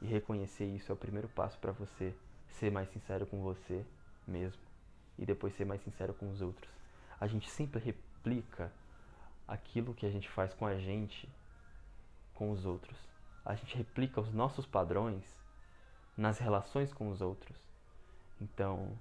e 0.00 0.06
reconhecer 0.06 0.64
isso 0.64 0.90
é 0.90 0.94
o 0.94 0.98
primeiro 0.98 1.28
passo 1.28 1.58
para 1.58 1.72
você 1.72 2.14
ser 2.48 2.70
mais 2.70 2.88
sincero 2.90 3.26
com 3.26 3.42
você 3.42 3.84
mesmo 4.26 4.60
e 5.18 5.24
depois 5.24 5.54
ser 5.54 5.64
mais 5.64 5.80
sincero 5.82 6.14
com 6.14 6.30
os 6.30 6.40
outros. 6.40 6.70
A 7.20 7.26
gente 7.26 7.48
sempre 7.48 7.80
replica 7.80 8.72
aquilo 9.46 9.94
que 9.94 10.06
a 10.06 10.10
gente 10.10 10.28
faz 10.28 10.52
com 10.54 10.66
a 10.66 10.76
gente 10.76 11.28
com 12.34 12.50
os 12.50 12.66
outros. 12.66 12.98
A 13.44 13.54
gente 13.54 13.76
replica 13.76 14.20
os 14.20 14.32
nossos 14.32 14.66
padrões 14.66 15.24
nas 16.16 16.38
relações 16.38 16.92
com 16.92 17.08
os 17.10 17.20
outros. 17.20 17.56
Então, 18.40 18.98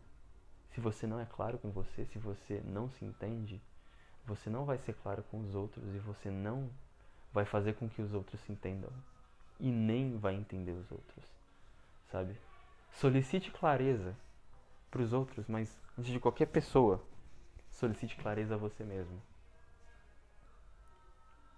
se 0.72 0.80
você 0.80 1.08
não 1.08 1.20
é 1.20 1.26
claro 1.26 1.58
com 1.58 1.72
você, 1.72 2.06
se 2.06 2.20
você 2.20 2.62
não 2.66 2.90
se 2.90 3.04
entende, 3.04 3.62
você 4.26 4.50
não 4.50 4.66
vai 4.66 4.78
ser 4.78 4.94
claro 4.94 5.24
com 5.24 5.40
os 5.42 5.56
outros 5.56 5.84
e 5.94 6.00
você 6.00 6.30
não 6.30 6.70
vai 7.36 7.44
fazer 7.44 7.74
com 7.74 7.90
que 7.90 8.02
os 8.02 8.14
outros 8.14 8.40
se 8.40 8.52
entendam 8.54 8.90
e 9.60 9.70
nem 9.70 10.18
vai 10.18 10.36
entender 10.36 10.72
os 10.72 10.90
outros, 10.90 11.26
sabe? 12.10 12.40
Solicite 12.94 13.52
clareza 13.52 14.16
para 14.90 15.02
os 15.02 15.12
outros, 15.12 15.46
mas 15.46 15.78
antes 16.00 16.14
de 16.14 16.20
qualquer 16.20 16.46
pessoa, 16.46 17.06
solicite 17.70 18.16
clareza 18.16 18.56
a 18.56 18.58
você 18.58 18.86
mesmo. 18.86 19.22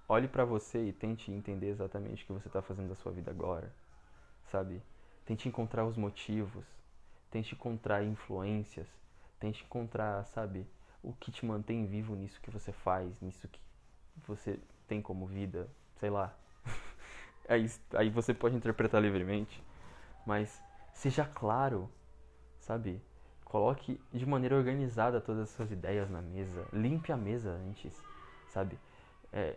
Olhe 0.09 0.27
para 0.27 0.43
você 0.43 0.83
e 0.87 0.91
tente 0.91 1.31
entender 1.31 1.67
exatamente 1.67 2.23
o 2.23 2.25
que 2.25 2.33
você 2.33 2.47
está 2.47 2.61
fazendo 2.61 2.89
da 2.89 2.95
sua 2.95 3.11
vida 3.11 3.29
agora, 3.29 3.71
sabe? 4.45 4.81
Tente 5.25 5.47
encontrar 5.47 5.85
os 5.85 5.95
motivos, 5.95 6.65
tente 7.29 7.53
encontrar 7.53 8.03
influências, 8.03 8.87
tente 9.39 9.63
encontrar, 9.63 10.25
sabe, 10.25 10.65
o 11.03 11.13
que 11.13 11.31
te 11.31 11.45
mantém 11.45 11.85
vivo 11.85 12.15
nisso 12.15 12.41
que 12.41 12.49
você 12.49 12.71
faz, 12.71 13.21
nisso 13.21 13.47
que 13.47 13.59
você 14.25 14.59
tem 14.87 15.01
como 15.01 15.25
vida, 15.25 15.67
sei 15.99 16.09
lá. 16.09 16.33
aí, 17.47 17.69
aí 17.93 18.09
você 18.09 18.33
pode 18.33 18.55
interpretar 18.55 19.01
livremente, 19.01 19.63
mas 20.25 20.61
seja 20.93 21.25
claro, 21.25 21.89
sabe? 22.59 23.01
Coloque 23.45 23.99
de 24.11 24.25
maneira 24.25 24.55
organizada 24.55 25.21
todas 25.21 25.43
as 25.43 25.49
suas 25.49 25.71
ideias 25.71 26.09
na 26.09 26.21
mesa, 26.21 26.65
limpe 26.73 27.11
a 27.11 27.17
mesa 27.17 27.51
antes, 27.51 27.93
sabe? 28.49 28.77
É, 29.31 29.55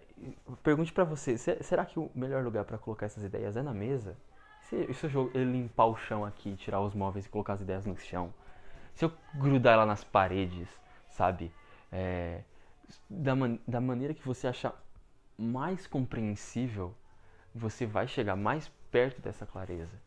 pergunte 0.62 0.92
para 0.92 1.04
você, 1.04 1.38
será 1.38 1.84
que 1.84 1.98
o 1.98 2.10
melhor 2.14 2.44
lugar 2.44 2.64
para 2.64 2.78
colocar 2.78 3.06
essas 3.06 3.24
ideias 3.24 3.56
é 3.56 3.62
na 3.62 3.72
mesa? 3.72 4.16
Se, 4.62 4.92
se 4.94 5.12
eu 5.12 5.30
limpar 5.34 5.86
o 5.86 5.96
chão 5.96 6.24
aqui, 6.24 6.54
tirar 6.56 6.80
os 6.80 6.94
móveis 6.94 7.26
e 7.26 7.28
colocar 7.28 7.54
as 7.54 7.60
ideias 7.60 7.86
no 7.86 7.96
chão, 7.96 8.32
se 8.94 9.04
eu 9.04 9.12
grudar 9.34 9.74
ela 9.74 9.86
nas 9.86 10.04
paredes, 10.04 10.68
sabe? 11.08 11.52
É, 11.90 12.42
da, 13.08 13.34
man 13.34 13.58
da 13.66 13.80
maneira 13.80 14.14
que 14.14 14.26
você 14.26 14.46
achar 14.46 14.74
mais 15.40 15.86
compreensível, 15.86 16.94
você 17.54 17.86
vai 17.86 18.06
chegar 18.06 18.36
mais 18.36 18.68
perto 18.90 19.20
dessa 19.22 19.46
clareza. 19.46 20.00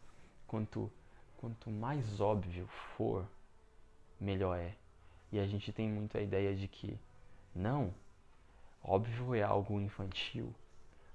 Quanto, 0.47 0.91
quanto 1.37 1.71
mais 1.71 2.21
óbvio 2.21 2.67
for, 2.95 3.27
melhor 4.19 4.57
é. 4.57 4.75
E 5.31 5.39
a 5.39 5.47
gente 5.47 5.73
tem 5.73 5.89
muito 5.89 6.17
a 6.17 6.21
ideia 6.21 6.55
de 6.55 6.67
que, 6.67 6.99
não, 7.55 7.93
óbvio 8.83 9.33
é 9.33 9.41
algo 9.41 9.81
infantil, 9.81 10.53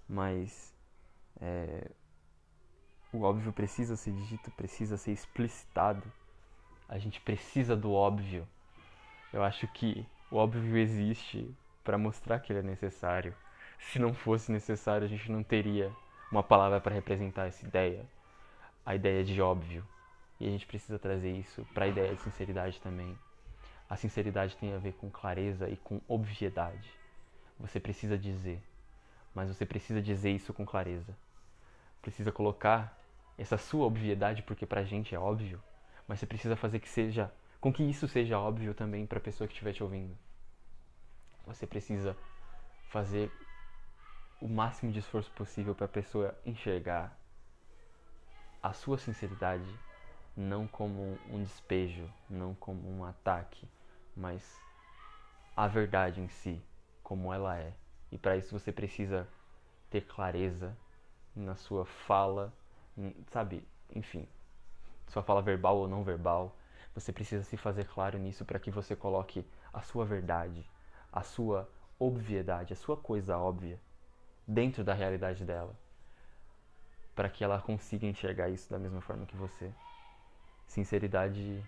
mas 0.09 0.75
é, 1.41 1.89
o 3.13 3.23
óbvio 3.23 3.53
precisa 3.53 3.95
ser 3.95 4.13
dito, 4.13 4.51
precisa 4.51 4.97
ser 4.97 5.13
explicitado. 5.13 6.03
A 6.89 6.99
gente 6.99 7.21
precisa 7.21 7.77
do 7.77 7.93
óbvio. 7.93 8.47
Eu 9.33 9.45
acho 9.45 9.69
que 9.69 10.05
o 10.31 10.37
óbvio 10.37 10.77
existe 10.77 11.55
para 11.85 11.97
mostrar 11.97 12.41
que 12.41 12.53
ele 12.53 12.61
é 12.61 12.63
necessário. 12.63 13.35
Se 13.93 13.99
não 13.99 14.13
fosse 14.13 14.53
necessário, 14.53 15.07
a 15.07 15.09
gente 15.09 15.31
não 15.31 15.43
teria 15.43 15.93
uma 16.31 16.43
palavra 16.43 16.81
para 16.81 16.95
representar 16.95 17.47
essa 17.47 17.65
ideia, 17.67 18.05
a 18.85 18.95
ideia 18.95 19.25
de 19.25 19.41
óbvio. 19.41 19.85
E 20.41 20.47
a 20.47 20.51
gente 20.51 20.67
precisa 20.67 20.99
trazer 20.99 21.33
isso 21.33 21.67
para 21.75 21.87
a 21.87 21.89
ideia 21.89 22.15
de 22.15 22.21
sinceridade 22.21 22.81
também. 22.81 23.19
A 23.89 23.97
sinceridade 23.97 24.57
tem 24.57 24.75
a 24.75 24.79
ver 24.79 24.93
com 24.93 25.11
clareza 25.11 25.69
e 25.69 25.77
com 25.77 26.01
obviedade. 26.07 26.93
Você 27.59 27.81
precisa 27.81 28.17
dizer, 28.17 28.63
mas 29.35 29.49
você 29.49 29.65
precisa 29.65 30.01
dizer 30.01 30.31
isso 30.31 30.53
com 30.53 30.65
clareza. 30.65 31.17
Precisa 32.03 32.31
colocar 32.31 32.97
essa 33.37 33.57
sua 33.57 33.87
obviedade, 33.87 34.43
porque 34.43 34.67
pra 34.67 34.85
gente 34.85 35.15
é 35.15 35.19
óbvio, 35.19 35.63
mas 36.07 36.21
você 36.21 36.27
precisa 36.27 36.55
fazer 36.55 36.81
que 36.81 36.89
seja, 36.89 37.33
com 37.61 37.73
que 37.73 37.83
isso 37.83 38.07
seja 38.07 38.39
óbvio 38.39 38.75
também 38.75 39.07
para 39.07 39.19
a 39.19 39.23
pessoa 39.23 39.49
que 39.49 39.55
estiver 39.55 39.73
te 39.73 39.83
ouvindo. 39.83 40.17
Você 41.47 41.67
precisa 41.67 42.17
fazer 42.91 43.31
o 44.41 44.49
máximo 44.49 44.93
de 44.93 45.01
esforço 45.01 45.31
possível 45.33 45.75
para 45.75 45.87
a 45.87 45.89
pessoa 45.89 46.35
enxergar 46.47 47.19
a 48.63 48.73
sua 48.73 48.97
sinceridade 48.97 49.69
não 50.37 50.69
como 50.69 51.19
um 51.29 51.43
despejo, 51.43 52.09
não 52.31 52.55
como 52.55 52.89
um 52.89 53.05
ataque, 53.05 53.69
mas 54.17 54.57
a 55.57 55.67
verdade 55.67 56.21
em 56.21 56.29
si, 56.29 56.63
como 57.03 57.35
ela 57.35 57.59
é. 57.59 57.73
E 58.13 58.17
para 58.17 58.37
isso 58.37 58.57
você 58.57 58.71
precisa 58.71 59.27
ter 59.91 60.03
clareza 60.03 60.77
na 61.35 61.57
sua 61.57 61.85
fala, 61.85 62.53
sabe? 63.31 63.67
Enfim, 63.93 64.29
sua 65.09 65.23
fala 65.23 65.43
verbal 65.43 65.79
ou 65.79 65.89
não 65.89 66.05
verbal. 66.05 66.57
Você 66.95 67.13
precisa 67.13 67.43
se 67.43 67.57
fazer 67.57 67.87
claro 67.87 68.19
nisso 68.19 68.45
para 68.45 68.61
que 68.61 68.71
você 68.71 68.95
coloque 68.95 69.45
a 69.73 69.83
sua 69.83 70.05
verdade, 70.05 70.65
a 71.13 71.23
sua 71.23 71.69
obviedade, 71.99 72.73
a 72.73 72.77
sua 72.77 72.97
coisa 72.97 73.37
óbvia 73.37 73.81
dentro 74.49 74.83
da 74.83 74.95
realidade 74.95 75.45
dela, 75.45 75.77
para 77.15 77.29
que 77.29 77.45
ela 77.45 77.61
consiga 77.61 78.07
enxergar 78.07 78.49
isso 78.49 78.71
da 78.71 78.79
mesma 78.79 79.03
forma 79.03 79.27
que 79.27 79.37
você. 79.37 79.71
Sinceridade 80.67 81.63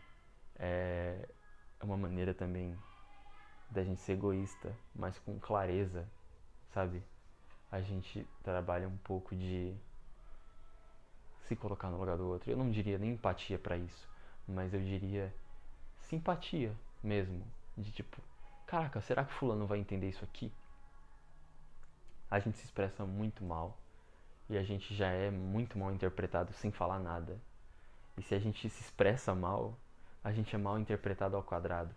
é 0.59 1.29
uma 1.83 1.97
maneira 1.97 2.33
também 2.33 2.75
da 3.71 3.85
gente 3.85 4.01
ser 4.01 4.13
egoísta, 4.13 4.75
mas 4.95 5.19
com 5.19 5.39
clareza, 5.39 6.09
sabe? 6.73 7.03
A 7.71 7.83
gente 7.83 8.27
trabalha 8.43 8.89
um 8.89 8.97
pouco 8.99 9.37
de 9.37 9.75
se 11.47 11.55
colocar 11.55 11.91
no 11.91 11.99
lugar 11.99 12.17
do 12.17 12.27
outro. 12.27 12.51
Eu 12.51 12.57
não 12.57 12.71
diria 12.71 12.99
nem 12.99 13.11
empatia 13.11 13.59
para 13.59 13.77
isso, 13.77 14.09
mas 14.49 14.73
eu 14.73 14.81
diria 14.81 15.33
simpatia 16.01 16.75
mesmo, 17.03 17.45
de 17.77 17.93
tipo, 17.93 18.21
caraca, 18.67 19.01
será 19.01 19.25
que 19.25 19.33
fulano 19.33 19.67
vai 19.67 19.79
entender 19.79 20.09
isso 20.09 20.25
aqui? 20.25 20.51
A 22.31 22.39
gente 22.39 22.59
se 22.59 22.65
expressa 22.65 23.05
muito 23.05 23.45
mal 23.45 23.77
e 24.49 24.57
a 24.57 24.63
gente 24.63 24.95
já 24.95 25.09
é 25.09 25.31
muito 25.31 25.79
mal 25.79 25.93
interpretado 25.93 26.53
sem 26.53 26.71
falar 26.71 26.99
nada. 26.99 27.39
E 28.17 28.23
se 28.23 28.35
a 28.35 28.39
gente 28.39 28.69
se 28.69 28.83
expressa 28.83 29.35
mal, 29.35 29.77
a 30.23 30.33
gente 30.33 30.55
é 30.55 30.59
mal 30.59 30.79
interpretado 30.79 31.37
ao 31.37 31.43
quadrado. 31.43 31.95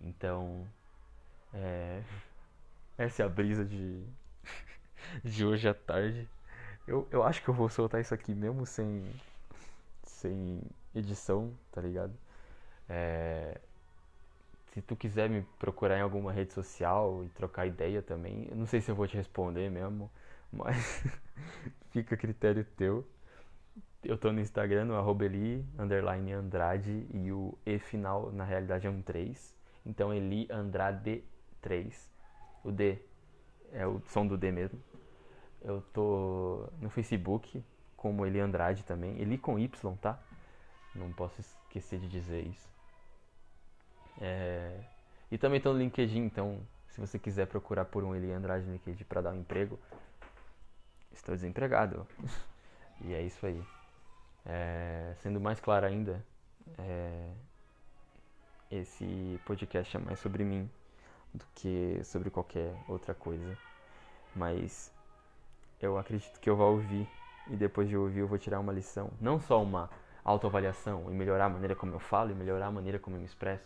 Então, 0.00 0.66
é... 1.52 2.02
essa 2.98 3.22
é 3.22 3.26
a 3.26 3.28
brisa 3.28 3.64
de, 3.64 4.04
de 5.24 5.44
hoje 5.44 5.68
à 5.68 5.74
tarde. 5.74 6.28
Eu, 6.86 7.08
eu 7.10 7.22
acho 7.22 7.42
que 7.42 7.48
eu 7.48 7.54
vou 7.54 7.68
soltar 7.68 8.00
isso 8.00 8.12
aqui 8.12 8.34
mesmo 8.34 8.66
sem, 8.66 9.10
sem 10.02 10.60
edição, 10.94 11.52
tá 11.72 11.80
ligado? 11.80 12.14
É... 12.88 13.60
Se 14.74 14.82
tu 14.82 14.96
quiser 14.96 15.30
me 15.30 15.42
procurar 15.56 15.98
em 15.98 16.00
alguma 16.00 16.32
rede 16.32 16.52
social 16.52 17.24
e 17.24 17.28
trocar 17.28 17.64
ideia 17.64 18.02
também, 18.02 18.48
eu 18.50 18.56
não 18.56 18.66
sei 18.66 18.80
se 18.80 18.90
eu 18.90 18.94
vou 18.96 19.06
te 19.06 19.16
responder 19.16 19.70
mesmo, 19.70 20.10
mas 20.52 20.76
fica 21.92 22.16
a 22.16 22.18
critério 22.18 22.64
teu. 22.76 23.06
Eu 24.02 24.18
tô 24.18 24.32
no 24.32 24.40
Instagram, 24.40 24.86
no 24.86 25.24
Eli, 25.24 25.64
underline 25.78 26.32
Andrade, 26.32 27.06
e 27.14 27.30
o 27.30 27.56
E 27.64 27.78
final, 27.78 28.32
na 28.32 28.42
realidade, 28.42 28.84
é 28.84 28.90
um 28.90 29.00
3. 29.00 29.54
Então, 29.86 30.12
Eli 30.12 30.48
Andrade 30.50 31.22
3. 31.62 32.10
O 32.64 32.72
D 32.72 32.98
é 33.72 33.86
o 33.86 34.02
som 34.08 34.26
do 34.26 34.36
D 34.36 34.50
mesmo. 34.50 34.82
Eu 35.62 35.82
tô 35.92 36.68
no 36.80 36.90
Facebook, 36.90 37.62
como 37.96 38.26
Eli 38.26 38.40
Andrade 38.40 38.82
também. 38.82 39.20
Eli 39.20 39.38
com 39.38 39.56
Y, 39.56 39.96
tá? 39.98 40.18
Não 40.96 41.12
posso 41.12 41.40
esquecer 41.40 42.00
de 42.00 42.08
dizer 42.08 42.44
isso. 42.44 42.73
É... 44.20 44.80
E 45.30 45.38
também 45.38 45.60
tô 45.60 45.72
no 45.72 45.78
LinkedIn, 45.78 46.20
então 46.20 46.60
se 46.88 47.00
você 47.00 47.18
quiser 47.18 47.46
procurar 47.46 47.84
por 47.86 48.04
um 48.04 48.14
Eli 48.14 48.32
Andrade 48.32 48.66
LinkedIn 48.66 49.04
para 49.04 49.20
dar 49.20 49.32
um 49.32 49.40
emprego, 49.40 49.78
estou 51.12 51.34
desempregado. 51.34 52.06
e 53.02 53.12
é 53.14 53.22
isso 53.22 53.44
aí. 53.46 53.62
É... 54.46 55.14
Sendo 55.18 55.40
mais 55.40 55.60
claro 55.60 55.86
ainda, 55.86 56.24
é... 56.78 57.30
esse 58.70 59.40
podcast 59.44 59.96
é 59.96 60.00
mais 60.00 60.18
sobre 60.18 60.44
mim 60.44 60.70
do 61.32 61.44
que 61.54 62.00
sobre 62.04 62.30
qualquer 62.30 62.72
outra 62.88 63.12
coisa. 63.12 63.58
Mas 64.36 64.92
eu 65.80 65.98
acredito 65.98 66.38
que 66.40 66.48
eu 66.48 66.56
vou 66.56 66.72
ouvir 66.72 67.08
e 67.48 67.56
depois 67.56 67.88
de 67.88 67.96
ouvir 67.96 68.20
eu 68.20 68.28
vou 68.28 68.38
tirar 68.38 68.60
uma 68.60 68.72
lição, 68.72 69.10
não 69.20 69.38
só 69.38 69.62
uma 69.62 69.90
autoavaliação 70.24 71.10
e 71.10 71.14
melhorar 71.14 71.46
a 71.46 71.48
maneira 71.48 71.74
como 71.74 71.92
eu 71.92 71.98
falo 71.98 72.30
e 72.30 72.34
melhorar 72.34 72.66
a 72.66 72.70
maneira 72.70 72.98
como 72.98 73.16
eu 73.16 73.20
me 73.20 73.26
expresso, 73.26 73.64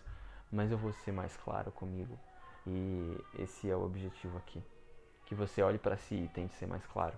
mas 0.51 0.71
eu 0.71 0.79
vou 0.79 0.93
ser 0.93 1.13
mais 1.13 1.37
claro 1.37 1.71
comigo. 1.73 2.19
E 2.67 3.17
esse 3.39 3.71
é 3.71 3.77
o 3.77 3.85
objetivo 3.85 4.39
aqui. 4.39 4.63
Que 5.25 5.35
você 5.35 5.63
olhe 5.63 5.79
para 5.79 5.97
si 5.97 6.15
e 6.15 6.29
tente 6.29 6.55
ser 6.55 6.67
mais 6.67 6.85
claro. 6.87 7.17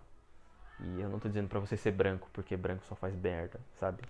E 0.80 1.00
eu 1.00 1.08
não 1.08 1.18
tô 1.18 1.28
dizendo 1.28 1.48
para 1.48 1.60
você 1.60 1.76
ser 1.76 1.92
branco, 1.92 2.28
porque 2.32 2.56
branco 2.56 2.84
só 2.86 2.94
faz 2.94 3.14
merda, 3.14 3.60
sabe? 3.78 4.02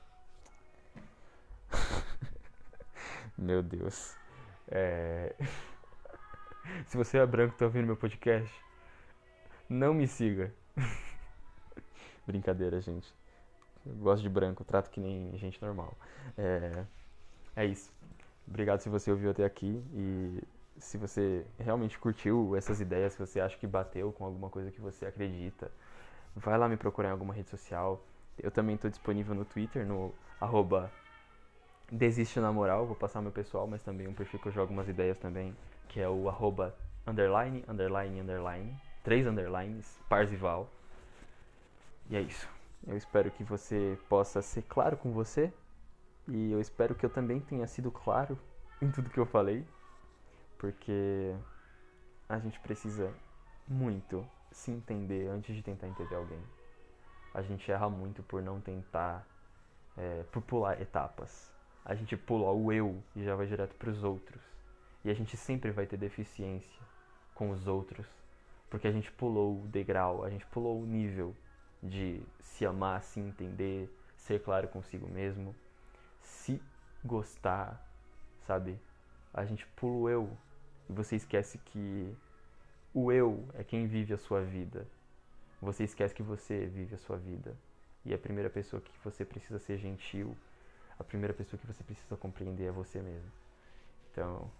meu 3.36 3.62
Deus. 3.62 4.16
É... 4.68 5.34
Se 6.86 6.96
você 6.96 7.18
é 7.18 7.26
branco 7.26 7.54
e 7.54 7.58
tá 7.58 7.64
ouvindo 7.64 7.86
meu 7.86 7.96
podcast, 7.96 8.54
não 9.68 9.92
me 9.94 10.06
siga. 10.06 10.52
Brincadeira, 12.26 12.80
gente. 12.80 13.12
Eu 13.84 13.94
gosto 13.94 14.22
de 14.22 14.28
branco, 14.28 14.64
trato 14.64 14.90
que 14.90 15.00
nem 15.00 15.36
gente 15.38 15.60
normal. 15.62 15.96
É, 16.36 16.84
é 17.56 17.64
isso. 17.64 17.92
Obrigado 18.50 18.80
se 18.80 18.88
você 18.88 19.10
ouviu 19.12 19.30
até 19.30 19.44
aqui 19.44 19.80
e 19.94 20.42
se 20.76 20.98
você 20.98 21.46
realmente 21.56 21.96
curtiu 21.96 22.56
essas 22.56 22.80
ideias, 22.80 23.12
se 23.12 23.18
você 23.18 23.40
acha 23.40 23.56
que 23.56 23.66
bateu 23.66 24.12
com 24.12 24.24
alguma 24.24 24.50
coisa 24.50 24.72
que 24.72 24.80
você 24.80 25.06
acredita, 25.06 25.70
vai 26.34 26.58
lá 26.58 26.68
me 26.68 26.76
procurar 26.76 27.10
em 27.10 27.12
alguma 27.12 27.32
rede 27.32 27.48
social. 27.48 28.04
Eu 28.36 28.50
também 28.50 28.74
estou 28.74 28.90
disponível 28.90 29.36
no 29.36 29.44
Twitter, 29.44 29.86
no 29.86 30.12
arroba 30.40 30.92
Desiste 31.92 32.38
na 32.38 32.52
moral, 32.52 32.86
vou 32.86 32.94
passar 32.94 33.20
meu 33.20 33.32
pessoal, 33.32 33.66
mas 33.66 33.82
também 33.82 34.06
um 34.06 34.12
perfil 34.12 34.38
que 34.38 34.46
eu 34.46 34.52
jogo 34.52 34.72
umas 34.72 34.88
ideias 34.88 35.18
também, 35.18 35.56
que 35.88 36.00
é 36.00 36.08
o 36.08 36.28
arroba 36.28 36.74
underline, 37.04 37.64
underline, 37.68 38.20
underline, 38.20 38.76
três 39.02 39.26
underlines, 39.26 39.98
Parzival. 40.08 40.68
E 42.08 42.16
é 42.16 42.20
isso. 42.20 42.48
Eu 42.86 42.96
espero 42.96 43.30
que 43.30 43.42
você 43.42 43.98
possa 44.08 44.40
ser 44.40 44.62
claro 44.62 44.96
com 44.96 45.10
você. 45.10 45.52
E 46.30 46.52
eu 46.52 46.60
espero 46.60 46.94
que 46.94 47.04
eu 47.04 47.10
também 47.10 47.40
tenha 47.40 47.66
sido 47.66 47.90
claro 47.90 48.38
em 48.80 48.90
tudo 48.90 49.10
que 49.10 49.18
eu 49.18 49.26
falei. 49.26 49.66
Porque 50.58 51.34
a 52.28 52.38
gente 52.38 52.60
precisa 52.60 53.12
muito 53.66 54.26
se 54.52 54.70
entender 54.70 55.28
antes 55.28 55.54
de 55.54 55.62
tentar 55.62 55.88
entender 55.88 56.14
alguém. 56.14 56.42
A 57.34 57.42
gente 57.42 57.70
erra 57.70 57.88
muito 57.88 58.22
por 58.22 58.42
não 58.42 58.60
tentar, 58.60 59.26
é, 59.96 60.22
por 60.30 60.42
pular 60.42 60.80
etapas. 60.80 61.52
A 61.84 61.94
gente 61.94 62.16
pula 62.16 62.50
o 62.52 62.72
eu 62.72 63.02
e 63.16 63.24
já 63.24 63.34
vai 63.34 63.46
direto 63.46 63.74
para 63.74 63.90
os 63.90 64.04
outros. 64.04 64.40
E 65.04 65.10
a 65.10 65.14
gente 65.14 65.36
sempre 65.36 65.70
vai 65.70 65.86
ter 65.86 65.96
deficiência 65.96 66.80
com 67.34 67.50
os 67.50 67.66
outros, 67.66 68.06
porque 68.68 68.86
a 68.86 68.92
gente 68.92 69.10
pulou 69.12 69.62
o 69.62 69.66
degrau, 69.66 70.22
a 70.22 70.28
gente 70.28 70.44
pulou 70.46 70.82
o 70.82 70.84
nível 70.84 71.34
de 71.82 72.20
se 72.42 72.66
amar, 72.66 73.02
se 73.02 73.18
entender, 73.18 73.88
ser 74.14 74.42
claro 74.42 74.68
consigo 74.68 75.08
mesmo, 75.08 75.54
se 76.20 76.60
gostar, 77.04 77.84
sabe? 78.46 78.78
A 79.32 79.44
gente 79.44 79.66
pula 79.68 79.94
o 79.94 80.08
eu 80.08 80.38
e 80.88 80.92
você 80.92 81.16
esquece 81.16 81.58
que 81.58 82.16
o 82.92 83.12
eu 83.12 83.48
é 83.54 83.62
quem 83.62 83.86
vive 83.86 84.12
a 84.12 84.18
sua 84.18 84.42
vida. 84.42 84.86
Você 85.60 85.84
esquece 85.84 86.14
que 86.14 86.22
você 86.22 86.66
vive 86.66 86.94
a 86.94 86.98
sua 86.98 87.16
vida. 87.16 87.56
E 88.04 88.14
a 88.14 88.18
primeira 88.18 88.48
pessoa 88.48 88.80
que 88.80 88.90
você 89.04 89.24
precisa 89.24 89.58
ser 89.58 89.76
gentil, 89.78 90.36
a 90.98 91.04
primeira 91.04 91.34
pessoa 91.34 91.60
que 91.60 91.66
você 91.66 91.84
precisa 91.84 92.16
compreender 92.16 92.64
é 92.64 92.72
você 92.72 93.00
mesmo. 93.00 93.30
Então, 94.10 94.50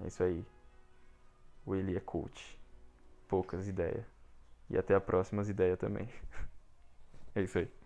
é 0.00 0.06
isso 0.06 0.22
aí. 0.22 0.44
O 1.66 1.74
Eli 1.74 1.96
é 1.96 2.00
coach. 2.00 2.58
Poucas 3.28 3.68
ideias. 3.68 4.06
E 4.68 4.78
até 4.78 4.94
a 4.94 5.00
próxima 5.00 5.42
ideia 5.42 5.76
também. 5.76 6.08
é 7.34 7.42
isso 7.42 7.58
aí. 7.58 7.79